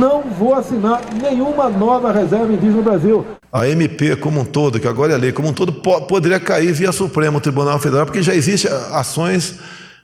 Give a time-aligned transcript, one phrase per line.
[0.00, 3.26] não vou assinar nenhuma nova reserva indígena no Brasil.
[3.52, 6.90] A MP como um todo, que agora é lei como um todo, poderia cair via
[6.90, 9.58] Supremo Tribunal Federal, porque já existem ações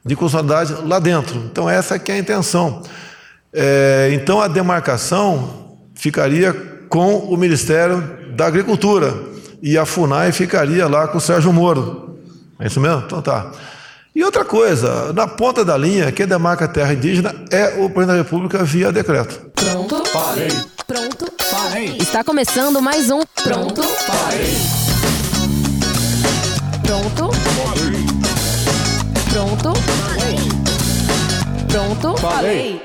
[0.05, 1.43] de constitucionalidade lá dentro.
[1.51, 2.83] Então essa é que é a intenção.
[3.53, 6.53] É, então a demarcação ficaria
[6.89, 9.15] com o Ministério da Agricultura
[9.63, 12.19] e a FUNAI ficaria lá com o Sérgio Moro.
[12.61, 13.03] É isso mesmo?
[13.07, 13.51] Então tá.
[14.17, 18.07] E outra coisa, na ponta da linha, quem demarca a terra indígena é o presidente
[18.07, 19.51] da República via decreto.
[19.55, 20.49] Pronto, parei.
[20.87, 21.99] Pronto, parei.
[21.99, 24.57] Está começando mais um Pronto, parei.
[26.83, 27.31] Pronto,
[27.61, 28.07] parei.
[29.31, 29.73] Pronto,
[30.09, 30.39] parei.
[31.69, 32.83] Pronto, parei.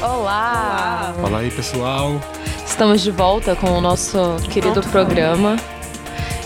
[0.00, 1.12] Olá.
[1.20, 2.20] Fala aí, pessoal.
[2.64, 5.56] Estamos de volta com o nosso querido Pronto, programa.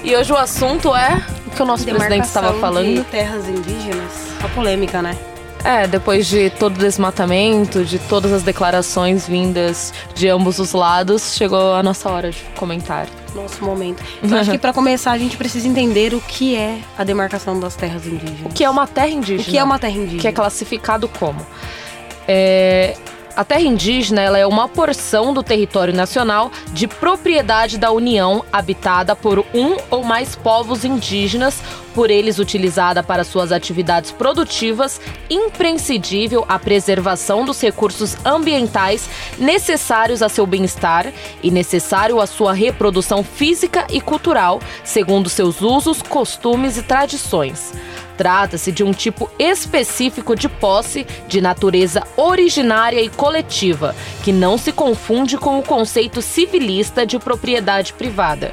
[0.03, 1.23] E hoje o assunto é
[1.59, 2.95] que o nosso presidente estava falando.
[2.95, 4.13] De terras indígenas.
[4.45, 5.19] A polêmica, né?
[5.65, 11.35] É, depois de todo o desmatamento, de todas as declarações vindas de ambos os lados,
[11.35, 13.09] chegou a nossa hora de comentar.
[13.35, 14.01] Nosso momento.
[14.23, 17.75] Então, acho que para começar a gente precisa entender o que é a demarcação das
[17.75, 18.53] terras indígenas.
[18.53, 19.43] O que é uma terra indígena?
[19.43, 20.21] O que é uma terra indígena?
[20.21, 21.45] Que é classificado como?
[22.29, 22.97] É,
[23.37, 29.15] a terra indígena ela é uma porção do território nacional de propriedade da União habitada
[29.15, 31.63] por um ou mais povos indígenas,
[31.99, 40.29] por eles utilizada para suas atividades produtivas, imprescindível à preservação dos recursos ambientais necessários a
[40.29, 46.85] seu bem-estar e necessário à sua reprodução física e cultural, segundo seus usos, costumes e
[46.85, 47.73] tradições.
[48.17, 54.71] Trata-se de um tipo específico de posse de natureza originária e coletiva, que não se
[54.71, 58.53] confunde com o conceito civilista de propriedade privada.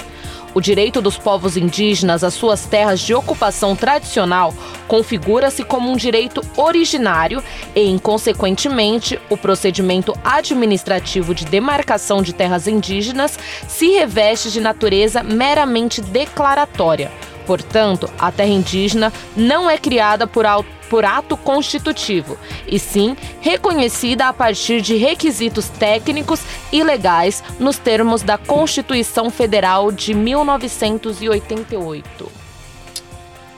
[0.56, 4.54] O direito dos povos indígenas às suas terras de ocupação tradicional
[4.88, 7.44] configura-se como um direito originário
[7.76, 16.00] e, inconsequentemente, o procedimento administrativo de demarcação de terras indígenas se reveste de natureza meramente
[16.00, 17.12] declaratória.
[17.46, 20.46] Portanto, a terra indígena não é criada por,
[20.90, 22.38] por ato constitutivo,
[22.68, 26.42] e sim reconhecida a partir de requisitos técnicos
[26.72, 32.46] e legais nos termos da Constituição Federal de 1988.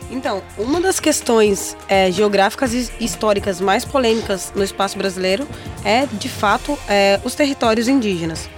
[0.09, 5.45] Então, uma das questões é, geográficas e históricas mais polêmicas no espaço brasileiro
[5.83, 8.49] é, de fato, é, os territórios indígenas.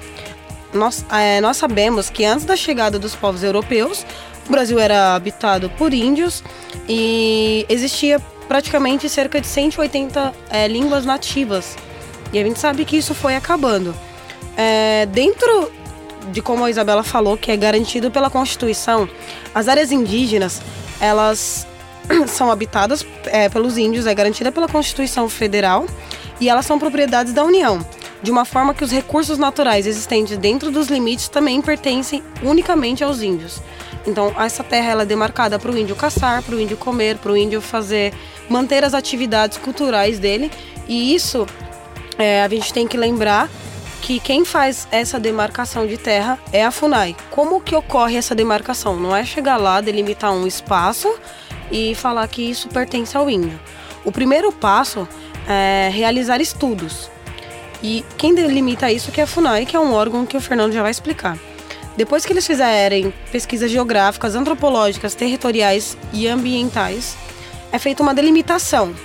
[0.72, 4.06] Nós, é, nós sabemos que antes da chegada dos povos europeus,
[4.47, 6.44] o Brasil era habitado por índios
[6.88, 11.78] e existia praticamente cerca de 180 é, línguas nativas.
[12.34, 13.96] E a gente sabe que isso foi acabando.
[14.58, 15.72] É, dentro
[16.32, 19.08] de como a Isabela falou, que é garantido pela Constituição,
[19.54, 20.62] as áreas indígenas,
[21.00, 21.68] elas
[22.28, 25.86] são habitadas é, pelos índios, é garantida pela Constituição Federal
[26.42, 27.86] e elas são propriedades da União,
[28.24, 33.22] de uma forma que os recursos naturais existentes dentro dos limites também pertencem unicamente aos
[33.22, 33.62] índios.
[34.06, 37.32] Então, essa terra ela é demarcada para o índio caçar, para o índio comer, para
[37.32, 38.14] o índio fazer,
[38.50, 40.52] manter as atividades culturais dele.
[40.88, 41.46] E isso
[42.18, 43.50] é, a gente tem que lembrar
[44.02, 47.16] que quem faz essa demarcação de terra é a FUNAI.
[47.30, 49.00] Como que ocorre essa demarcação?
[49.00, 51.14] Não é chegar lá, delimitar um espaço
[51.72, 53.60] e falar que isso pertence ao índio.
[54.04, 55.08] O primeiro passo
[55.48, 57.10] é realizar estudos.
[57.84, 60.74] E quem delimita isso que é a FUNAI, que é um órgão que o Fernando
[60.74, 61.38] já vai explicar.
[62.00, 67.18] Depois que eles fizerem pesquisas geográficas, antropológicas, territoriais e ambientais,
[67.74, 68.96] é feita uma delimitação.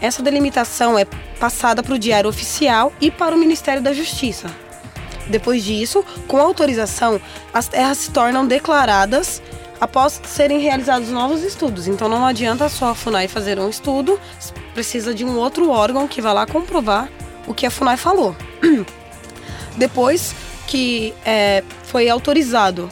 [0.00, 1.04] Essa delimitação é
[1.40, 4.48] passada para o Diário Oficial e para o Ministério da Justiça.
[5.26, 7.20] Depois disso, com autorização,
[7.52, 9.42] as terras se tornam declaradas
[9.80, 11.88] após serem realizados novos estudos.
[11.88, 14.20] Então não adianta só a FUNAI fazer um estudo,
[14.72, 17.08] precisa de um outro órgão que vá lá comprovar
[17.44, 18.36] o que a FUNAI falou.
[19.76, 20.32] Depois,
[20.66, 22.88] que é, foi autorizado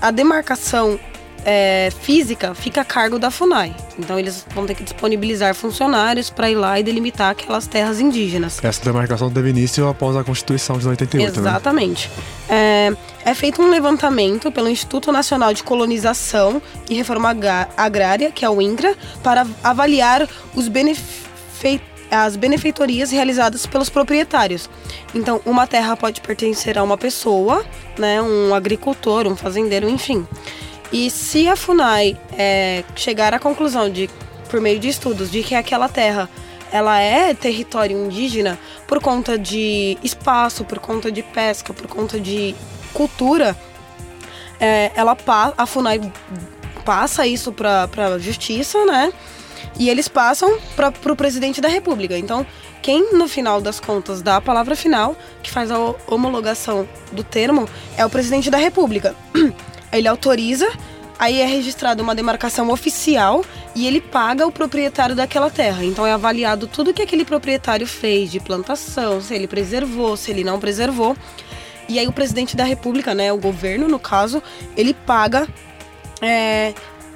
[0.00, 0.98] a demarcação
[1.44, 3.74] é, física fica a cargo da FUNAI.
[3.98, 8.62] Então eles vão ter que disponibilizar funcionários para ir lá e delimitar aquelas terras indígenas.
[8.62, 11.48] Essa demarcação teve início após a Constituição de 88, né?
[11.50, 12.10] Exatamente.
[12.48, 12.96] Né?
[13.24, 17.36] É, é, feito um levantamento pelo Instituto Nacional de Colonização e Reforma
[17.76, 21.22] Agrária, que é o INCRA, para avaliar os benefícios
[22.12, 24.68] as benefeitorias realizadas pelos proprietários.
[25.14, 27.64] Então, uma terra pode pertencer a uma pessoa,
[27.98, 30.26] né, um agricultor, um fazendeiro, enfim.
[30.92, 34.10] E se a FUNAI é, chegar à conclusão de,
[34.50, 36.28] por meio de estudos, de que aquela terra
[36.70, 42.54] ela é território indígena por conta de espaço, por conta de pesca, por conta de
[42.92, 43.56] cultura,
[44.60, 45.16] é, ela
[45.56, 46.12] a FUNAI
[46.84, 49.12] passa isso para a justiça, né?
[49.78, 52.16] E eles passam para o presidente da República.
[52.16, 52.46] Então,
[52.80, 57.68] quem no final das contas dá a palavra final, que faz a homologação do termo,
[57.96, 59.14] é o presidente da República.
[59.92, 60.70] Ele autoriza,
[61.18, 65.84] aí é registrada uma demarcação oficial e ele paga o proprietário daquela terra.
[65.84, 70.42] Então é avaliado tudo que aquele proprietário fez de plantação, se ele preservou, se ele
[70.42, 71.14] não preservou.
[71.88, 74.42] E aí o presidente da República, né, o governo no caso,
[74.74, 75.46] ele paga
[76.22, 76.72] é,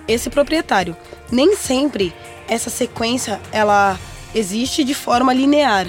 [0.06, 0.94] esse proprietário.
[1.32, 2.14] Nem sempre
[2.48, 3.98] essa sequência ela
[4.34, 5.86] existe de forma linear.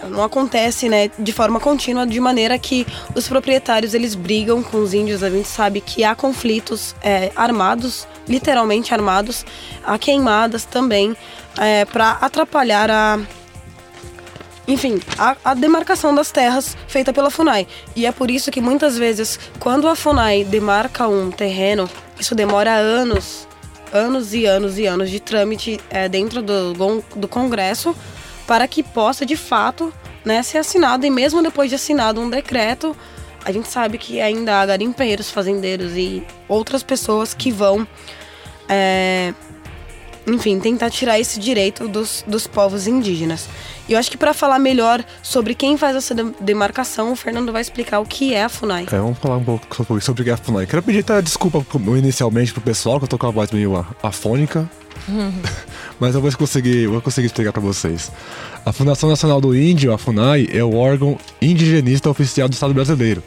[0.00, 4.78] Ela não acontece, né, de forma contínua, de maneira que os proprietários eles brigam com
[4.78, 5.22] os índios.
[5.22, 9.44] A gente sabe que há conflitos é, armados, literalmente armados,
[9.84, 11.16] há queimadas também
[11.58, 13.18] é, para atrapalhar a
[14.68, 17.68] enfim, a, a, demarcação das terras feita pela FUNAI.
[17.94, 21.88] E é por isso que muitas vezes, quando a FUNAI demarca um terreno,
[22.18, 23.46] isso demora anos
[23.92, 27.94] anos e anos e anos de trâmite é, dentro do, do Congresso
[28.46, 29.92] para que possa de fato
[30.24, 31.04] né, ser assinado.
[31.06, 32.96] E mesmo depois de assinado um decreto,
[33.44, 37.86] a gente sabe que ainda há garimpeiros, fazendeiros e outras pessoas que vão,
[38.68, 39.32] é,
[40.26, 43.48] enfim, tentar tirar esse direito dos, dos povos indígenas.
[43.88, 47.62] E eu acho que para falar melhor sobre quem faz essa demarcação, o Fernando vai
[47.62, 48.86] explicar o que é a FUNAI.
[48.90, 50.66] É, vamos falar um pouco sobre o que é a FUNAI.
[50.66, 51.64] Quero pedir até desculpa
[51.96, 54.68] inicialmente pro pessoal, que eu tô com a voz meio afônica.
[56.00, 58.10] Mas eu vou conseguir, vou conseguir explicar para vocês.
[58.64, 63.22] A Fundação Nacional do Índio, a FUNAI, é o órgão indigenista oficial do Estado brasileiro,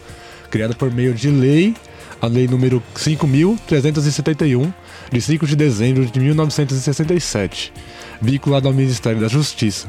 [0.49, 1.73] criada por meio de lei,
[2.21, 4.73] a lei número 5.371,
[5.11, 7.71] de 5 de dezembro de 1967,
[8.21, 9.87] vinculada ao Ministério da Justiça.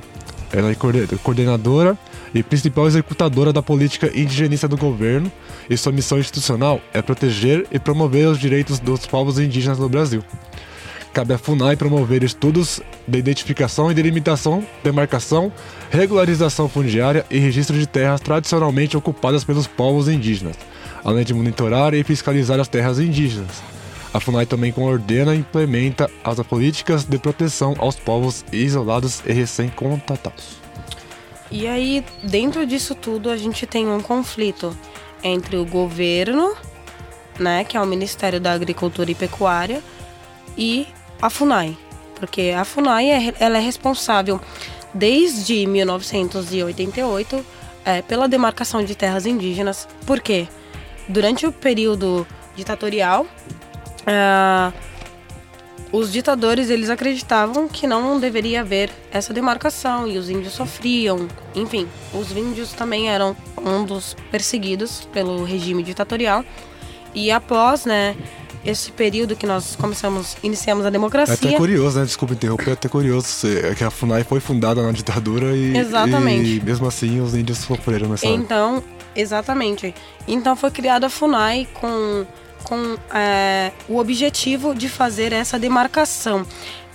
[0.52, 0.75] Ela é
[1.23, 1.97] coordenadora
[2.35, 5.31] e principal executadora da política indigenista do governo
[5.69, 10.25] e sua missão institucional é proteger e promover os direitos dos povos indígenas no Brasil.
[11.12, 15.52] Cabe à FUNAI promover estudos de identificação e delimitação, demarcação,
[15.91, 20.56] regularização fundiária e registro de terras tradicionalmente ocupadas pelos povos indígenas,
[21.05, 23.80] além de monitorar e fiscalizar as terras indígenas
[24.12, 30.59] a FUNAI também coordena e implementa as políticas de proteção aos povos isolados e recém-contatados.
[31.51, 34.77] E aí, dentro disso tudo, a gente tem um conflito
[35.23, 36.55] entre o governo,
[37.39, 39.83] né, que é o Ministério da Agricultura e Pecuária,
[40.56, 40.87] e
[41.21, 41.77] a FUNAI.
[42.17, 44.41] Porque a FUNAI é, ela é responsável
[44.93, 47.45] desde 1988
[47.85, 49.89] é, pela demarcação de terras indígenas.
[50.06, 50.47] Por quê?
[51.09, 53.27] Durante o período ditatorial,
[54.02, 54.73] Uh,
[55.93, 61.26] os ditadores eles acreditavam que não deveria haver essa demarcação e os índios sofriam.
[61.55, 66.44] Enfim, os índios também eram um dos perseguidos pelo regime ditatorial.
[67.12, 68.14] E após, né,
[68.64, 71.35] esse período que nós começamos, iniciamos a democracia.
[71.35, 72.05] É até curioso, né?
[72.05, 76.58] Desculpa interromper, é até curioso é que a FUNAI foi fundada na ditadura e, exatamente.
[76.58, 78.81] e mesmo assim os índios sofreram nessa Então,
[79.17, 79.93] exatamente.
[80.29, 82.25] Então foi criada a FUNAI com
[82.65, 86.47] com é, o objetivo de fazer essa demarcação.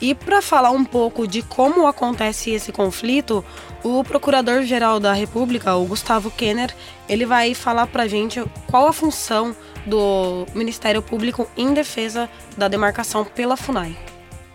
[0.02, 3.44] E para falar um pouco de como acontece esse conflito,
[3.84, 6.76] o Procurador-Geral da República, o Gustavo Kenner,
[7.08, 13.24] ele vai falar para gente qual a função do Ministério Público em defesa da demarcação
[13.24, 13.96] pela FUNAI.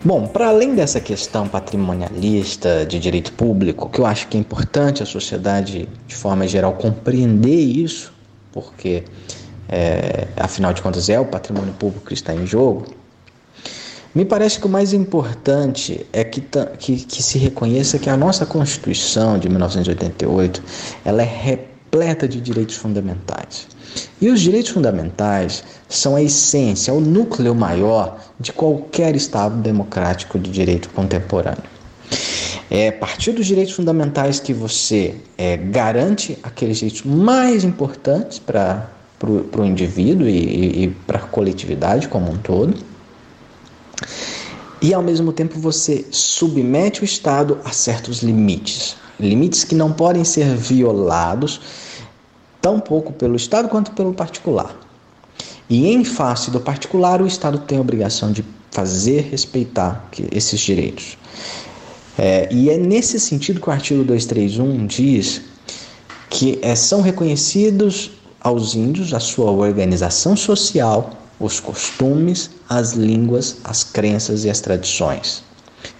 [0.03, 5.03] Bom, para além dessa questão patrimonialista de direito público, que eu acho que é importante
[5.03, 8.11] a sociedade, de forma geral, compreender isso,
[8.51, 9.03] porque
[9.71, 12.85] é, afinal de contas é o patrimônio público que está em jogo,
[14.13, 16.41] me parece que o mais importante é que,
[16.77, 20.61] que, que se reconheça que a nossa Constituição de 1988
[21.05, 23.67] ela é repleta de direitos fundamentais.
[24.19, 30.51] E os direitos fundamentais são a essência, o núcleo maior de qualquer Estado democrático de
[30.51, 31.63] direito contemporâneo.
[32.69, 38.89] É a partir dos direitos fundamentais que você é, garante aqueles direitos mais importantes para
[39.51, 42.75] para o indivíduo e, e para a coletividade como um todo.
[44.81, 50.23] E ao mesmo tempo você submete o Estado a certos limites, limites que não podem
[50.23, 51.61] ser violados
[52.59, 54.75] tão pouco pelo Estado quanto pelo particular.
[55.69, 61.17] E em face do particular, o Estado tem a obrigação de fazer respeitar esses direitos.
[62.17, 65.41] É, e é nesse sentido que o artigo 231 diz
[66.29, 68.11] que é, são reconhecidos
[68.43, 75.43] aos índios a sua organização social, os costumes, as línguas, as crenças e as tradições,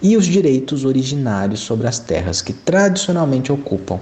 [0.00, 4.00] e os direitos originários sobre as terras que tradicionalmente ocupam.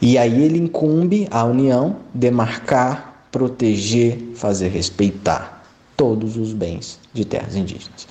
[0.00, 5.64] E aí ele incumbe à União demarcar, proteger, fazer respeitar
[5.96, 8.06] todos os bens de terras indígenas.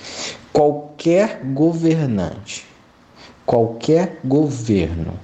[0.52, 2.64] qualquer governante,
[3.44, 5.14] qualquer governo,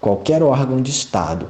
[0.00, 1.48] qualquer órgão de Estado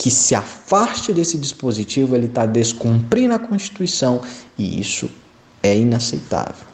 [0.00, 4.22] que se afaste desse dispositivo, ele está descumprindo a Constituição
[4.56, 5.10] e isso
[5.62, 6.66] é inaceitável.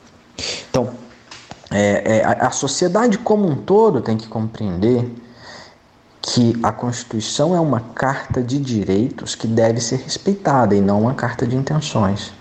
[0.70, 0.90] Então,
[1.68, 5.12] é, é, a sociedade como um todo tem que compreender
[6.22, 11.14] que a Constituição é uma carta de direitos que deve ser respeitada e não uma
[11.14, 12.32] carta de intenções.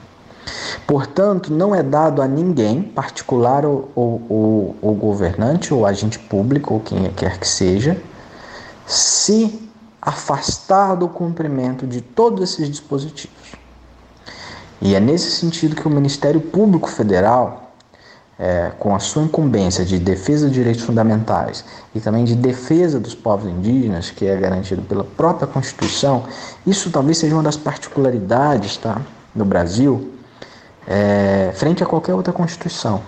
[0.86, 6.80] Portanto, não é dado a ninguém, particular ou, ou, ou, governante, ou agente público, ou
[6.80, 8.00] quem quer que seja,
[8.86, 9.65] se
[10.06, 13.54] afastar do cumprimento de todos esses dispositivos.
[14.82, 17.66] E é nesse sentido que o Ministério Público Federal
[18.38, 23.16] é, com a sua incumbência de defesa de direitos fundamentais e também de defesa dos
[23.16, 26.26] povos indígenas, que é garantido pela própria Constituição,
[26.68, 29.02] isso talvez seja uma das particularidades tá,
[29.34, 30.14] do Brasil
[30.88, 33.02] é, frente a qualquer outra Constituição.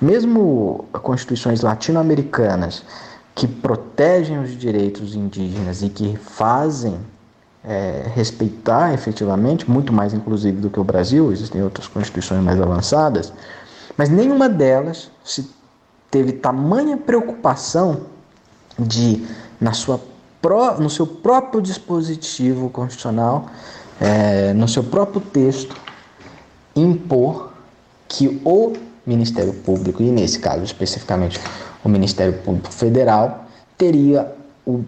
[0.00, 2.84] Mesmo constituições latino-americanas
[3.34, 6.98] que protegem os direitos indígenas e que fazem
[7.64, 13.32] é, respeitar efetivamente, muito mais inclusive do que o Brasil, existem outras constituições mais avançadas,
[13.96, 15.48] mas nenhuma delas se
[16.10, 18.02] teve tamanha preocupação
[18.78, 19.24] de,
[19.60, 20.00] na sua
[20.40, 23.46] pró, no seu próprio dispositivo constitucional,
[24.00, 25.76] é, no seu próprio texto,
[26.74, 27.52] impor
[28.08, 28.72] que o
[29.06, 31.40] Ministério Público, e nesse caso especificamente
[31.84, 33.46] o Ministério Público Federal,
[33.76, 34.32] teria
[34.66, 34.82] o,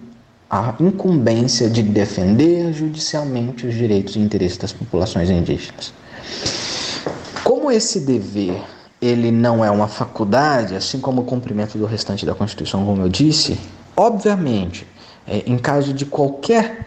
[0.49, 5.93] a incumbência de defender judicialmente os direitos e interesses das populações indígenas.
[7.43, 8.61] Como esse dever
[9.07, 13.09] ele não é uma faculdade, assim como o cumprimento do restante da Constituição, como eu
[13.09, 13.59] disse,
[13.95, 14.87] obviamente,
[15.27, 16.87] é, em caso de qualquer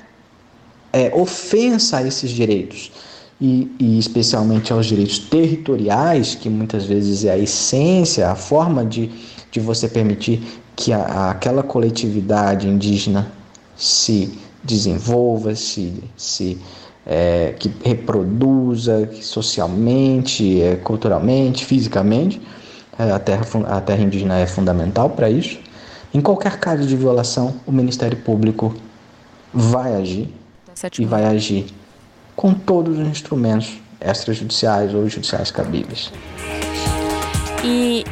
[0.92, 2.92] é, ofensa a esses direitos,
[3.40, 9.12] e, e, especialmente aos direitos territoriais, que muitas vezes é a essência, a forma de,
[9.58, 13.32] de você permitir que a, aquela coletividade indígena
[13.76, 16.60] se desenvolva, se, se
[17.06, 22.40] é, que reproduza socialmente, é, culturalmente, fisicamente.
[23.00, 25.60] É, a, terra, a terra indígena é fundamental para isso.
[26.14, 28.76] Em qualquer caso de violação, o Ministério Público
[29.54, 30.34] vai agir
[31.00, 31.66] e vai agir
[32.36, 36.12] com todos os instrumentos extrajudiciais ou judiciais cabíveis.
[37.64, 38.06] E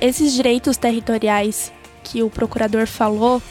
[0.00, 1.72] esses direitos territoriais
[2.02, 3.42] que o procurador falou,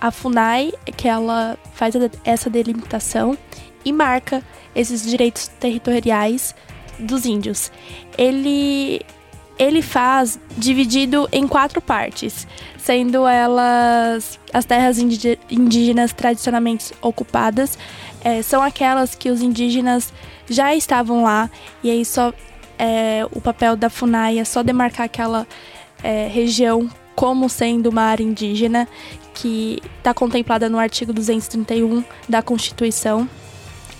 [0.00, 3.36] a FUNAI, que ela faz essa delimitação
[3.84, 4.42] e marca
[4.74, 6.54] esses direitos territoriais
[6.98, 7.70] dos índios.
[8.16, 9.00] Ele
[9.56, 17.78] ele faz dividido em quatro partes, sendo elas as terras indígenas tradicionalmente ocupadas,
[18.24, 20.12] é, são aquelas que os indígenas
[20.48, 21.48] já estavam lá,
[21.82, 22.32] e aí só
[22.78, 25.46] é, o papel da FUNAI é só demarcar aquela
[26.02, 28.88] é, região como sendo uma área indígena,
[29.32, 33.28] que está contemplada no artigo 231 da Constituição.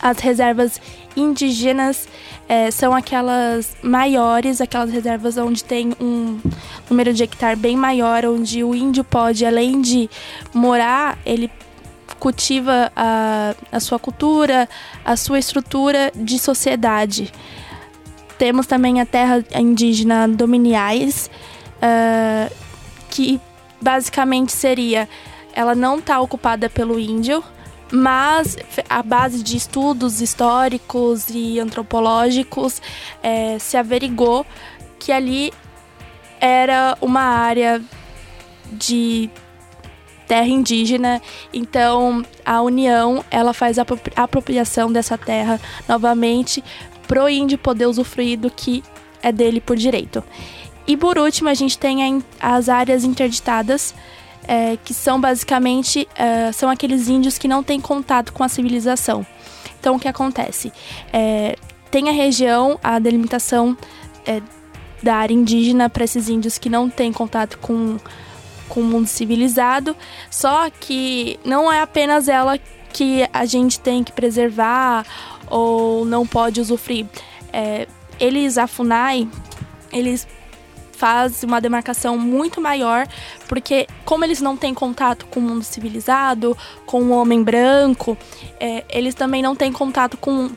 [0.00, 0.80] As reservas
[1.16, 2.08] indígenas
[2.48, 6.38] é, são aquelas maiores, aquelas reservas onde tem um
[6.90, 10.10] número de hectare bem maior, onde o índio pode, além de
[10.52, 11.50] morar, ele
[12.18, 14.68] cultiva a, a sua cultura,
[15.04, 17.32] a sua estrutura de sociedade.
[18.38, 21.30] Temos também a terra indígena Dominiais,
[21.76, 22.52] uh,
[23.10, 23.40] que
[23.80, 25.08] basicamente seria
[25.54, 27.42] ela não está ocupada pelo índio,
[27.92, 28.56] mas
[28.88, 32.82] a base de estudos históricos e antropológicos
[33.22, 34.44] é, se averigou
[34.98, 35.52] que ali
[36.40, 37.80] era uma área
[38.72, 39.30] de
[40.26, 41.22] terra indígena,
[41.52, 43.84] então a União ela faz a
[44.16, 46.64] apropriação dessa terra novamente
[47.06, 48.82] pro índio poder usufruir do que
[49.22, 50.22] é dele por direito.
[50.86, 53.94] E por último a gente tem as áreas interditadas,
[54.46, 59.26] é, que são basicamente é, são aqueles índios que não têm contato com a civilização.
[59.80, 60.72] Então, o que acontece?
[61.12, 61.56] É,
[61.90, 63.76] tem a região, a delimitação
[64.26, 64.40] é,
[65.02, 67.98] da área indígena para esses índios que não têm contato com,
[68.68, 69.94] com o mundo civilizado,
[70.30, 72.58] só que não é apenas ela
[72.92, 75.04] que a gente tem que preservar
[75.48, 77.06] ou não pode usufruir.
[77.52, 77.86] É,
[78.18, 79.28] eles, a FUNAI,
[79.92, 80.26] eles
[80.92, 83.06] faz uma demarcação muito maior,
[83.48, 88.16] porque como eles não têm contato com o mundo civilizado, com o homem branco,
[88.60, 90.50] é, eles também não têm contato com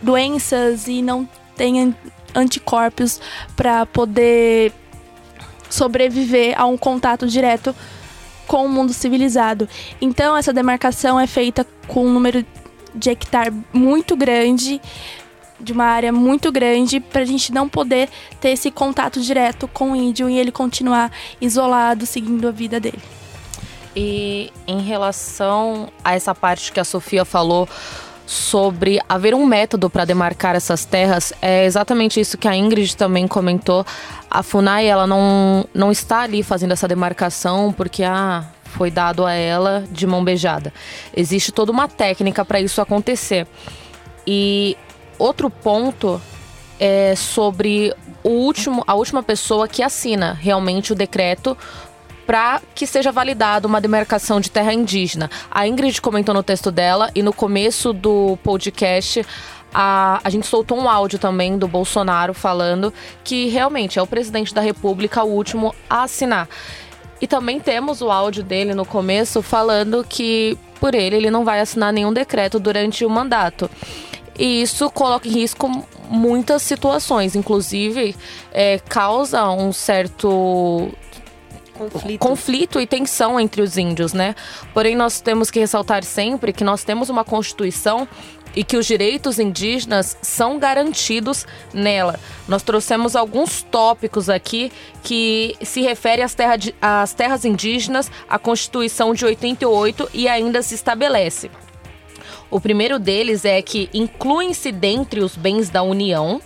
[0.00, 1.94] doenças e não têm
[2.34, 3.20] anticorpos
[3.56, 4.72] para poder
[5.68, 7.74] sobreviver a um contato direto
[8.46, 9.68] com o mundo civilizado.
[10.00, 12.44] Então essa demarcação é feita com um número
[12.94, 14.80] de hectare muito grande,
[15.58, 18.08] de uma área muito grande pra gente não poder
[18.40, 21.10] ter esse contato direto com o índio e ele continuar
[21.40, 23.02] isolado, seguindo a vida dele.
[23.96, 27.68] E em relação a essa parte que a Sofia falou
[28.26, 33.28] sobre haver um método para demarcar essas terras, é exatamente isso que a Ingrid também
[33.28, 33.86] comentou.
[34.30, 38.44] A FUNAI ela não, não está ali fazendo essa demarcação porque ah,
[38.76, 40.72] foi dado a ela de mão beijada.
[41.16, 43.46] Existe toda uma técnica para isso acontecer.
[44.26, 44.76] E
[45.18, 46.20] outro ponto
[46.78, 51.56] é sobre o último, a última pessoa que assina realmente o decreto
[52.26, 55.30] para que seja validada uma demarcação de terra indígena.
[55.50, 59.24] A Ingrid comentou no texto dela e no começo do podcast
[59.74, 64.54] a, a gente soltou um áudio também do Bolsonaro falando que realmente é o presidente
[64.54, 66.48] da República o último a assinar.
[67.24, 71.58] E também temos o áudio dele no começo falando que por ele ele não vai
[71.58, 73.70] assinar nenhum decreto durante o mandato.
[74.38, 78.14] E isso coloca em risco muitas situações, inclusive
[78.52, 80.90] é, causa um certo
[81.72, 82.20] Conflito.
[82.20, 84.34] conflito e tensão entre os índios, né?
[84.74, 88.06] Porém, nós temos que ressaltar sempre que nós temos uma Constituição
[88.54, 92.18] e que os direitos indígenas são garantidos nela.
[92.46, 94.70] Nós trouxemos alguns tópicos aqui
[95.02, 100.74] que se refere às, terra às terras indígenas, à Constituição de 88 e ainda se
[100.74, 101.50] estabelece.
[102.50, 106.40] O primeiro deles é que incluem-se dentre os bens da União.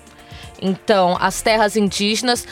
[0.61, 2.47] Então, as terras indígenas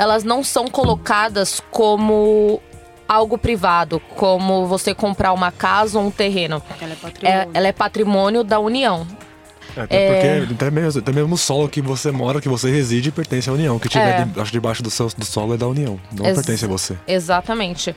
[0.00, 2.62] elas não são colocadas como
[3.10, 6.62] algo privado, como você comprar uma casa ou um terreno.
[6.80, 7.28] Ela é patrimônio.
[7.40, 9.04] É, ela é patrimônio da União.
[9.76, 13.10] É, até porque até mesmo, até mesmo o solo que você mora, que você reside,
[13.12, 13.76] pertence à União.
[13.76, 14.24] O que tiver É.
[14.24, 16.96] de- debaixo do, seu, do solo é da União, não Ex- pertence a você.
[17.06, 17.94] Exatamente.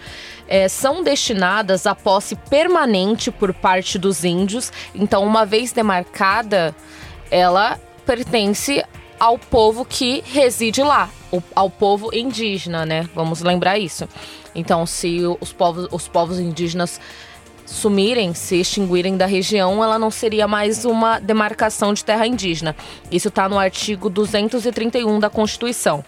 [0.47, 4.71] É, são destinadas à posse permanente por parte dos índios.
[4.95, 6.75] Então, uma vez demarcada,
[7.31, 8.83] ela pertence
[9.19, 13.07] ao povo que reside lá, o- ao povo indígena, né?
[13.15, 14.07] Vamos lembrar isso.
[14.55, 16.99] Então, se os povos, os povos indígenas
[17.65, 22.75] sumirem, se extinguirem da região, ela não seria mais uma demarcação de terra indígena.
[23.11, 26.03] Isso está no artigo 231 da Constituição.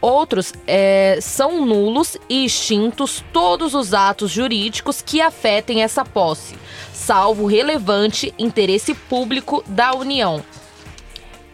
[0.00, 6.56] Outros é, são nulos e extintos todos os atos jurídicos que afetem essa posse,
[6.92, 10.42] salvo relevante interesse público da União.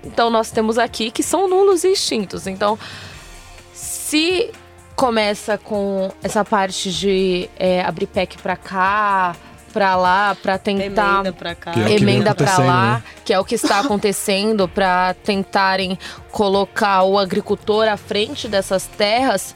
[0.04, 2.46] Então nós temos aqui que são nulos e extintos.
[2.46, 2.78] Então,
[3.72, 4.52] se
[4.96, 9.36] começa com essa parte de é, abrir PEC pra cá,
[9.72, 10.84] pra lá, pra tentar
[11.20, 11.72] Emenda pra cá.
[11.76, 13.02] É emenda pra lá, né?
[13.24, 15.98] que é o que está acontecendo para tentarem
[16.32, 19.54] colocar o agricultor à frente dessas terras,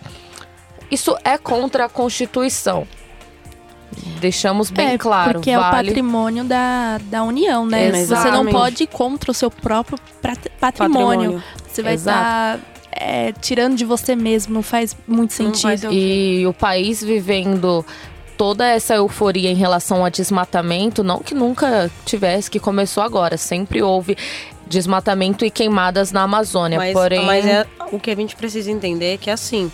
[0.91, 2.87] isso é contra a Constituição.
[4.21, 5.89] Deixamos bem é, claro, porque é o vale.
[5.89, 7.87] patrimônio da, da União, né?
[7.91, 8.53] Você não Exatamente.
[8.53, 11.33] pode ir contra o seu próprio pat- patrimônio.
[11.41, 11.43] Patrimônio.
[11.67, 12.19] Você vai Exato.
[12.19, 12.61] estar
[13.41, 15.93] tirando de você mesmo, não faz muito Não faz sentido.
[15.93, 17.85] E o país vivendo
[18.37, 23.83] toda essa euforia em relação a desmatamento, não que nunca tivesse, que começou agora, sempre
[23.83, 24.17] houve
[24.67, 29.15] desmatamento e queimadas na Amazônia, Mas, porém mas é, o que a gente precisa entender
[29.15, 29.71] é que assim,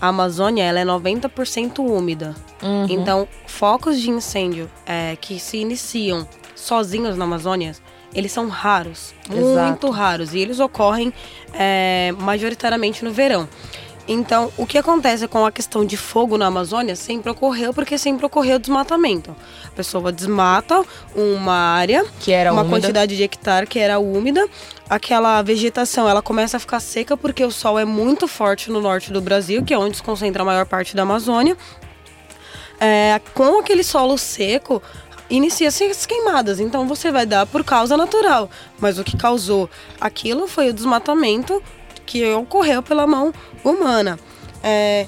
[0.00, 2.36] a Amazônia ela é 90% úmida.
[2.62, 2.86] Uhum.
[2.88, 7.74] Então, focos de incêndio é, que se iniciam sozinhos na Amazônia,
[8.14, 9.90] eles são raros, muito Exato.
[9.90, 10.34] raros.
[10.34, 11.12] E eles ocorrem
[11.52, 13.48] é, majoritariamente no verão.
[14.06, 18.26] Então, o que acontece com a questão de fogo na Amazônia sempre ocorreu porque sempre
[18.26, 19.34] ocorreu desmatamento.
[19.66, 20.84] A pessoa desmata
[21.16, 22.76] uma área, que era uma úmida.
[22.76, 24.46] quantidade de hectare que era úmida.
[24.90, 29.10] Aquela vegetação ela começa a ficar seca porque o sol é muito forte no norte
[29.10, 31.56] do Brasil, que é onde se concentra a maior parte da Amazônia.
[32.78, 34.82] É, com aquele solo seco,
[35.28, 36.60] inicia-se as queimadas.
[36.60, 38.50] Então você vai dar por causa natural.
[38.78, 39.68] Mas o que causou
[40.00, 41.62] aquilo foi o desmatamento
[42.06, 43.32] que ocorreu pela mão
[43.62, 44.18] humana.
[44.62, 45.06] É,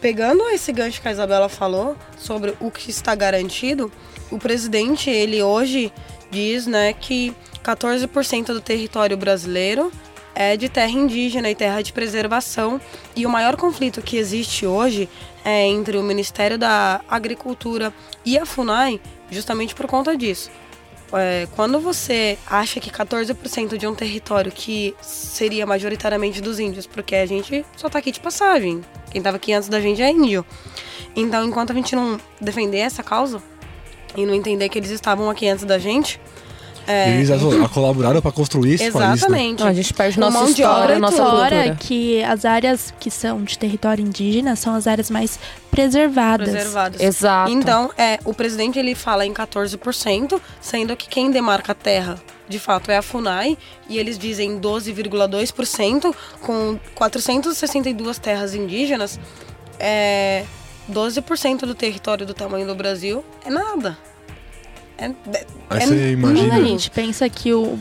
[0.00, 3.90] pegando esse gancho que a Isabela falou sobre o que está garantido,
[4.30, 5.92] o presidente, ele hoje
[6.30, 9.90] diz né, que 14% do território brasileiro
[10.34, 12.80] é de terra indígena e terra de preservação.
[13.14, 15.08] E o maior conflito que existe hoje
[15.46, 20.50] é entre o Ministério da Agricultura e a FUNAI, justamente por conta disso.
[21.12, 27.14] É, quando você acha que 14% de um território que seria majoritariamente dos índios, porque
[27.14, 28.80] a gente só tá aqui de passagem.
[29.12, 30.44] Quem tava aqui antes da gente é índio.
[31.14, 33.40] Então, enquanto a gente não defender essa causa
[34.16, 36.20] e não entender que eles estavam aqui antes da gente,
[36.86, 39.12] é, Eles a- a colaboraram para construir esse país, né?
[39.14, 39.60] exatamente.
[39.60, 41.76] Não, a gente perde nossa mão de história, obra nossa cultura.
[41.80, 45.38] que as áreas que são de território indígena são as áreas mais
[45.70, 46.48] preservadas.
[46.48, 47.00] preservados.
[47.00, 47.50] Exato.
[47.50, 52.16] Então, é, o presidente ele fala em 14%, sendo que quem demarca a terra
[52.48, 59.18] de fato é a FUNAI, e eles dizem 12,2%, com 462 terras indígenas,
[59.80, 60.44] é
[60.88, 63.98] 12% do território do tamanho do Brasil é nada.
[64.98, 65.06] É,
[65.70, 66.48] Aí é- você imagina.
[66.48, 67.78] Quando a gente pensa que o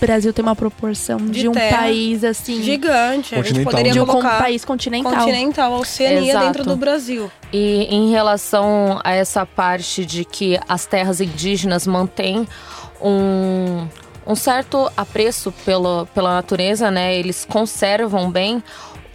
[0.00, 2.62] Brasil tem uma proporção de, De um terra país assim.
[2.62, 3.34] gigante.
[3.34, 5.12] A gente Continental, poderia de um país continental.
[5.14, 6.46] continental, a Oceania Exato.
[6.46, 7.30] dentro do Brasil.
[7.52, 12.46] E em relação a essa parte de que as terras indígenas mantêm
[13.00, 13.86] um,
[14.26, 17.16] um certo apreço pelo, pela natureza, né?
[17.16, 18.62] Eles conservam bem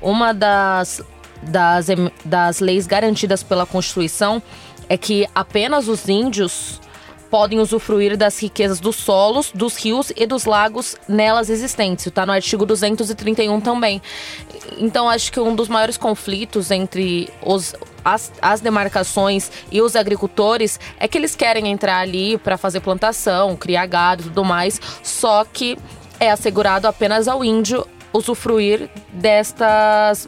[0.02, 1.02] uma das,
[1.44, 1.88] das,
[2.24, 4.42] das leis garantidas pela Constituição
[4.88, 6.82] é que apenas os índios
[7.30, 12.08] podem usufruir das riquezas dos solos, dos rios e dos lagos nelas existentes.
[12.08, 14.02] Está no artigo 231 também.
[14.78, 20.80] Então, acho que um dos maiores conflitos entre os, as, as demarcações e os agricultores
[21.00, 25.46] é que eles querem entrar ali para fazer plantação, criar gado e tudo mais, só
[25.46, 25.78] que
[26.20, 30.28] é assegurado apenas ao índio usufruir destas.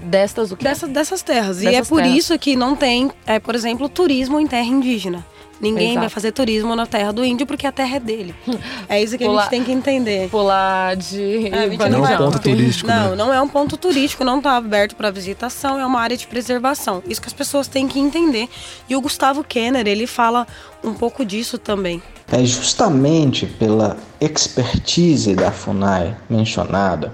[0.00, 0.64] Destas o quê?
[0.64, 1.60] Dessa, dessas terras.
[1.60, 2.16] e Dessas é por terras.
[2.16, 5.26] isso que não tem, é, por exemplo, turismo em terra indígena.
[5.60, 6.00] Ninguém Exato.
[6.00, 8.34] vai fazer turismo na terra do índio porque a terra é dele.
[8.88, 10.28] É isso que a Pular- gente tem que entender.
[10.30, 11.48] Pular de.
[11.48, 13.16] É, a gente Não é um ponto turístico, Não, né?
[13.16, 17.02] não é um ponto turístico, não está aberto para visitação, é uma área de preservação.
[17.06, 18.48] Isso que as pessoas têm que entender.
[18.88, 20.46] E o Gustavo Kenner, ele fala
[20.82, 22.02] um pouco disso também.
[22.32, 27.12] É justamente pela expertise da FUNAI mencionada,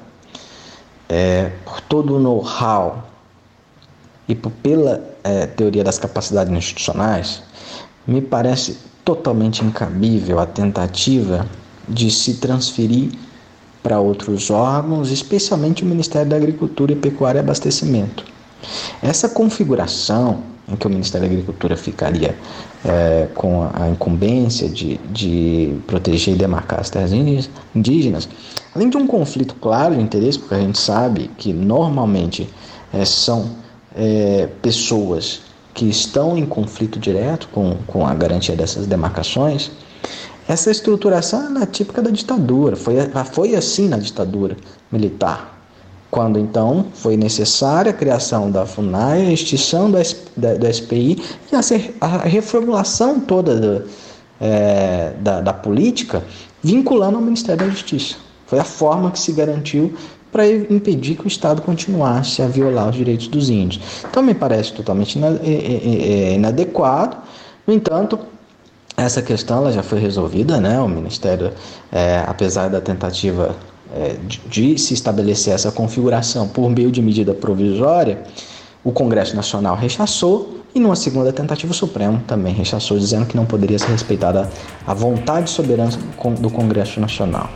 [1.09, 3.04] é, por todo o know-how
[4.28, 7.42] e por- pela é, teoria das capacidades institucionais,
[8.06, 11.46] me parece totalmente incabível a tentativa
[11.88, 13.12] de se transferir
[13.82, 18.24] para outros órgãos, especialmente o Ministério da Agricultura e Pecuária e Abastecimento.
[19.02, 22.34] Essa configuração em que o Ministério da Agricultura ficaria
[22.82, 27.12] eh, com a incumbência de, de proteger e demarcar as terras
[27.74, 28.28] indígenas-
[28.74, 32.48] além de um conflito claro de interesse, porque a gente sabe que normalmente
[32.92, 33.50] eh, são
[33.94, 35.42] eh, pessoas
[35.74, 39.70] que estão em conflito direto com, com a garantia dessas demarcações,
[40.48, 42.94] essa estruturação é típica da ditadura, foi,
[43.32, 44.56] foi assim na ditadura
[44.90, 45.54] militar
[46.14, 49.98] quando então foi necessária a criação da FUNAI, a extinção da,
[50.54, 51.60] da, SPI e a,
[52.00, 53.84] a reformulação toda do-
[54.40, 56.22] é, da, da política
[56.62, 58.14] vinculando ao Ministério da Justiça.
[58.46, 59.92] Foi a forma que se garantiu
[60.35, 63.81] para impedir que o Estado continuasse a violar os direitos dos índios.
[64.11, 65.38] Então me parece totalmente ina-
[66.35, 67.18] inadequado.
[67.64, 68.18] No entanto,
[68.97, 70.81] essa questão ela já foi resolvida, né?
[70.81, 71.53] O Ministério,
[71.92, 73.55] é, apesar da tentativa
[73.94, 78.25] é, de, de se estabelecer essa configuração por meio de medida provisória,
[78.83, 83.47] o Congresso Nacional rechaçou e numa segunda tentativa o Supremo também rechaçou, dizendo que não
[83.47, 84.51] poderia ser respeitada
[84.85, 85.92] a vontade soberana
[86.40, 87.49] do Congresso Nacional.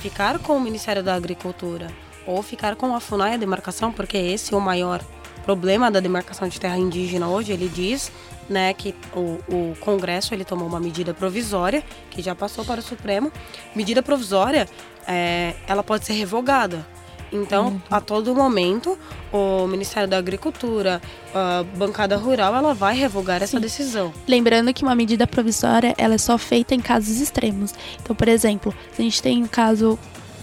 [0.00, 1.88] Ficar com o Ministério da Agricultura
[2.26, 5.00] ou ficar com a FUNAI, a demarcação, porque esse é o maior
[5.44, 7.52] problema da demarcação de terra indígena hoje.
[7.52, 8.10] Ele diz
[8.48, 12.82] né, que o, o Congresso ele tomou uma medida provisória, que já passou para o
[12.82, 13.30] Supremo.
[13.74, 14.68] Medida provisória,
[15.06, 16.84] é, ela pode ser revogada.
[17.32, 18.96] Então, a todo momento,
[19.32, 21.02] o Ministério da Agricultura,
[21.34, 24.12] a bancada rural, ela vai revogar essa decisão.
[24.28, 27.74] Lembrando que uma medida provisória ela é só feita em casos extremos.
[28.00, 29.98] Então, por exemplo, se a gente tem um caso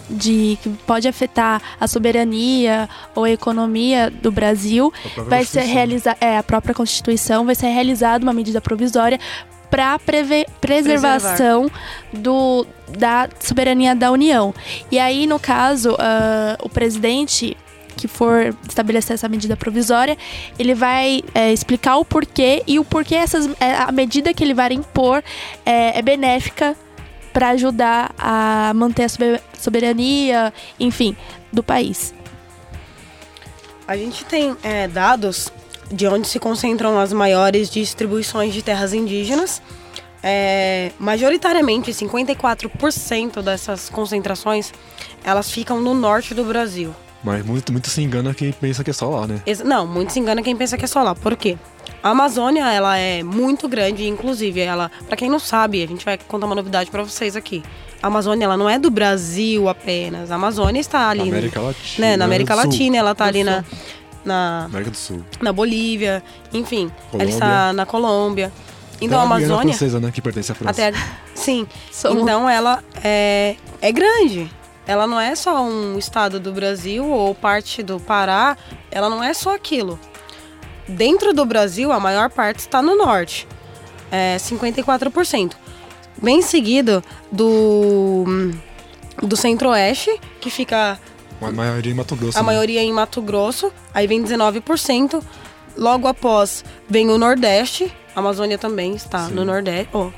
[0.08, 4.92] de que pode afetar a soberania ou a economia do Brasil,
[5.26, 9.18] vai ser realizada é a própria Constituição vai ser realizada uma medida provisória
[9.70, 9.98] para
[10.60, 11.68] preservação
[12.12, 12.64] do,
[12.96, 14.54] da soberania da União.
[14.88, 17.56] E aí, no caso, ah, o presidente
[17.96, 20.16] que for estabelecer essa medida provisória,
[20.58, 24.54] ele vai é, explicar o porquê e o porquê essas, é, a medida que ele
[24.54, 25.22] vai impor
[25.64, 26.76] é, é benéfica
[27.34, 31.14] para ajudar a manter a sober- soberania, enfim,
[31.52, 32.14] do país.
[33.86, 35.52] A gente tem é, dados
[35.92, 39.60] de onde se concentram as maiores distribuições de terras indígenas.
[40.22, 44.72] É, majoritariamente, 54% dessas concentrações,
[45.22, 46.94] elas ficam no norte do Brasil.
[47.22, 49.42] Mas muito, muito se engana quem pensa que é só lá, né?
[49.64, 51.14] Não, muito se engana quem pensa que é só lá.
[51.14, 51.58] Por quê?
[52.04, 56.18] A Amazônia, ela é muito grande, inclusive, ela, para quem não sabe, a gente vai
[56.18, 57.62] contar uma novidade para vocês aqui.
[58.02, 60.30] A Amazônia, ela não é do Brasil apenas.
[60.30, 62.06] A Amazônia está ali, Na América Latina.
[62.06, 62.64] né, na América Sul.
[62.64, 63.64] Latina, ela tá ali na,
[64.22, 65.24] na, América do Sul.
[65.40, 67.32] na Bolívia, enfim, ela Colômbia.
[67.32, 68.52] está na Colômbia.
[69.00, 70.10] Então a Tem Guiana Amazônia, francesa, né?
[70.12, 70.70] Que pertence à França.
[70.88, 70.98] até
[71.34, 74.50] sim, Somos- então ela é, é grande.
[74.86, 78.58] Ela não é só um estado do Brasil ou parte do Pará,
[78.90, 79.98] ela não é só aquilo.
[80.86, 83.46] Dentro do Brasil, a maior parte está no norte,
[84.10, 85.52] é 54%.
[86.22, 88.24] bem seguido do,
[89.22, 90.98] do Centro-Oeste, que fica
[91.40, 92.38] A maioria em Mato Grosso.
[92.38, 92.46] a né?
[92.46, 95.22] maioria em Mato Grosso, aí vem 19%.
[95.76, 99.88] Logo após vem o Nordeste, a Amazônia também está no Nordeste.
[99.92, 100.10] Oh,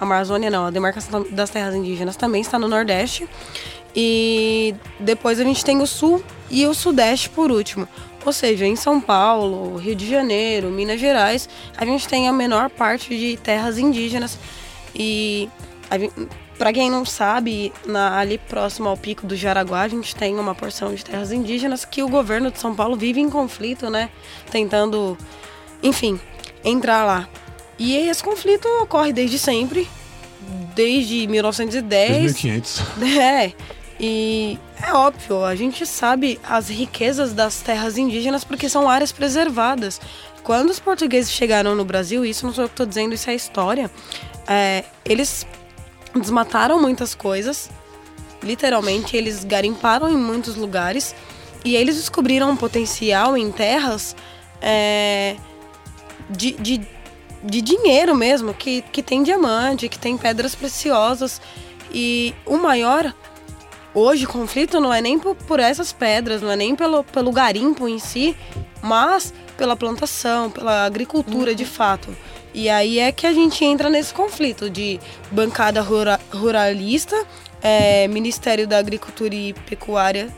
[0.00, 3.28] a Amazônia não, a demarcação das terras indígenas também está no Nordeste.
[3.94, 7.88] E depois a gente tem o Sul e o Sudeste por último.
[8.26, 12.68] Ou seja, em São Paulo, Rio de Janeiro, Minas Gerais, a gente tem a menor
[12.68, 14.36] parte de terras indígenas.
[14.94, 15.48] E
[16.58, 20.54] para quem não sabe, na- ali próximo ao pico do Jaraguá, a gente tem uma
[20.54, 24.10] porção de terras indígenas que o governo de São Paulo vive em conflito, né?
[24.50, 25.16] Tentando,
[25.82, 26.18] enfim,
[26.64, 27.28] entrar lá.
[27.78, 29.86] E esse conflito ocorre desde sempre,
[30.74, 32.22] desde 1910.
[32.22, 32.80] 2500.
[33.20, 33.52] É,
[33.98, 40.00] e é óbvio, a gente sabe as riquezas das terras indígenas porque são áreas preservadas.
[40.42, 43.34] Quando os portugueses chegaram no Brasil, isso não sou eu que estou dizendo, isso é
[43.34, 43.90] história,
[44.46, 45.46] é, eles
[46.14, 47.70] desmataram muitas coisas,
[48.42, 51.14] literalmente, eles garimparam em muitos lugares
[51.64, 54.14] e eles descobriram um potencial em terras
[54.60, 55.36] é,
[56.30, 56.80] de, de,
[57.42, 61.40] de dinheiro mesmo, que, que tem diamante, que tem pedras preciosas.
[61.92, 63.12] E o maior
[63.96, 67.32] hoje o conflito não é nem por, por essas pedras, não é nem pelo, pelo
[67.32, 68.36] garimpo em si,
[68.82, 72.14] mas pela plantação, pela agricultura de fato.
[72.52, 77.16] E aí é que a gente entra nesse conflito de bancada rura- ruralista,
[77.62, 80.28] é, Ministério da Agricultura e Pecuária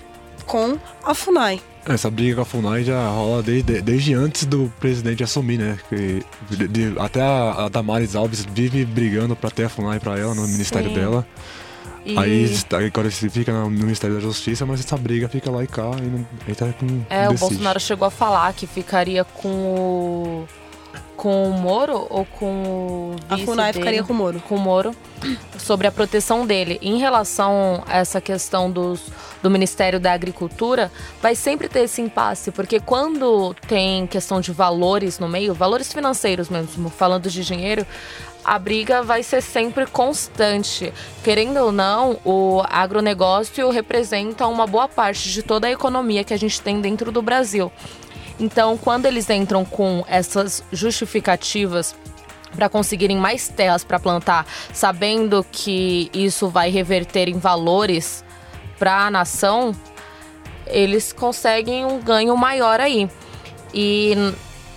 [0.47, 1.61] com a FUNAI.
[1.87, 5.79] Essa briga com a FUNAI já rola desde, desde antes do presidente assumir, né?
[5.89, 10.19] Que, de- de- até a, a Damares Alves vive brigando pra ter a FUNAI pra
[10.19, 10.95] ela no ministério Sim.
[10.97, 11.27] dela.
[12.13, 15.67] E- Aí agora se fica no Ministério da Justiça, mas essa briga fica lá e
[15.67, 16.87] cá e não, aí tá com.
[17.11, 17.39] É, o decide.
[17.51, 20.49] Bolsonaro chegou a falar que ficaria com o.
[21.17, 23.79] Com o Moro ou com o A FUNAI dele?
[23.85, 24.41] ficaria com o Moro.
[24.49, 24.95] com o Moro
[25.59, 26.79] sobre a proteção dele.
[26.81, 29.01] Em relação a essa questão dos,
[29.43, 35.19] do Ministério da Agricultura, vai sempre ter esse impasse, porque quando tem questão de valores
[35.19, 37.85] no meio, valores financeiros mesmo, falando de dinheiro,
[38.49, 40.91] a briga vai ser sempre constante.
[41.23, 46.39] Querendo ou não, o agronegócio representa uma boa parte de toda a economia que a
[46.39, 47.71] gente tem dentro do Brasil.
[48.41, 51.95] Então, quando eles entram com essas justificativas
[52.57, 58.25] para conseguirem mais terras para plantar, sabendo que isso vai reverter em valores
[58.79, 59.77] para a nação,
[60.67, 63.11] eles conseguem um ganho maior aí.
[63.75, 64.15] E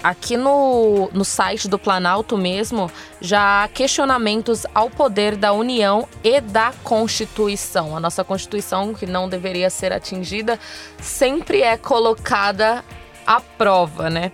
[0.03, 6.41] aqui no, no site do Planalto mesmo, já há questionamentos ao poder da União e
[6.41, 7.95] da Constituição.
[7.95, 10.59] A nossa Constituição, que não deveria ser atingida,
[10.99, 12.83] sempre é colocada
[13.25, 14.31] à prova, né?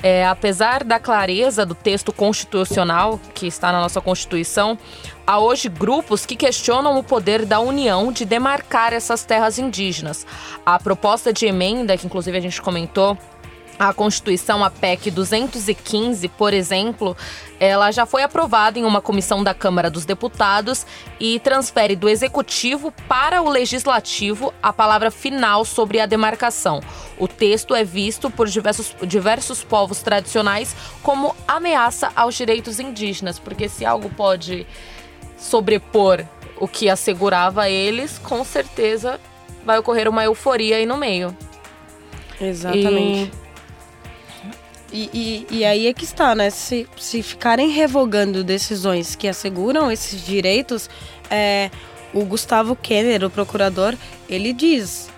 [0.00, 4.78] É, apesar da clareza do texto constitucional que está na nossa Constituição,
[5.26, 10.24] há hoje grupos que questionam o poder da União de demarcar essas terras indígenas.
[10.64, 13.18] A proposta de emenda, que inclusive a gente comentou,
[13.78, 17.16] a Constituição, a PEC 215, por exemplo,
[17.60, 20.84] ela já foi aprovada em uma comissão da Câmara dos Deputados
[21.20, 26.80] e transfere do Executivo para o Legislativo a palavra final sobre a demarcação.
[27.18, 33.68] O texto é visto por diversos, diversos povos tradicionais como ameaça aos direitos indígenas, porque
[33.68, 34.66] se algo pode
[35.36, 36.24] sobrepor
[36.56, 39.20] o que assegurava eles, com certeza
[39.64, 41.36] vai ocorrer uma euforia aí no meio.
[42.40, 43.30] Exatamente.
[43.44, 43.47] E,
[44.92, 46.50] e, e aí é que está, né?
[46.50, 50.88] Se, se ficarem revogando decisões que asseguram esses direitos,
[51.30, 51.70] é,
[52.14, 53.94] o Gustavo Kenner, o procurador,
[54.28, 55.10] ele diz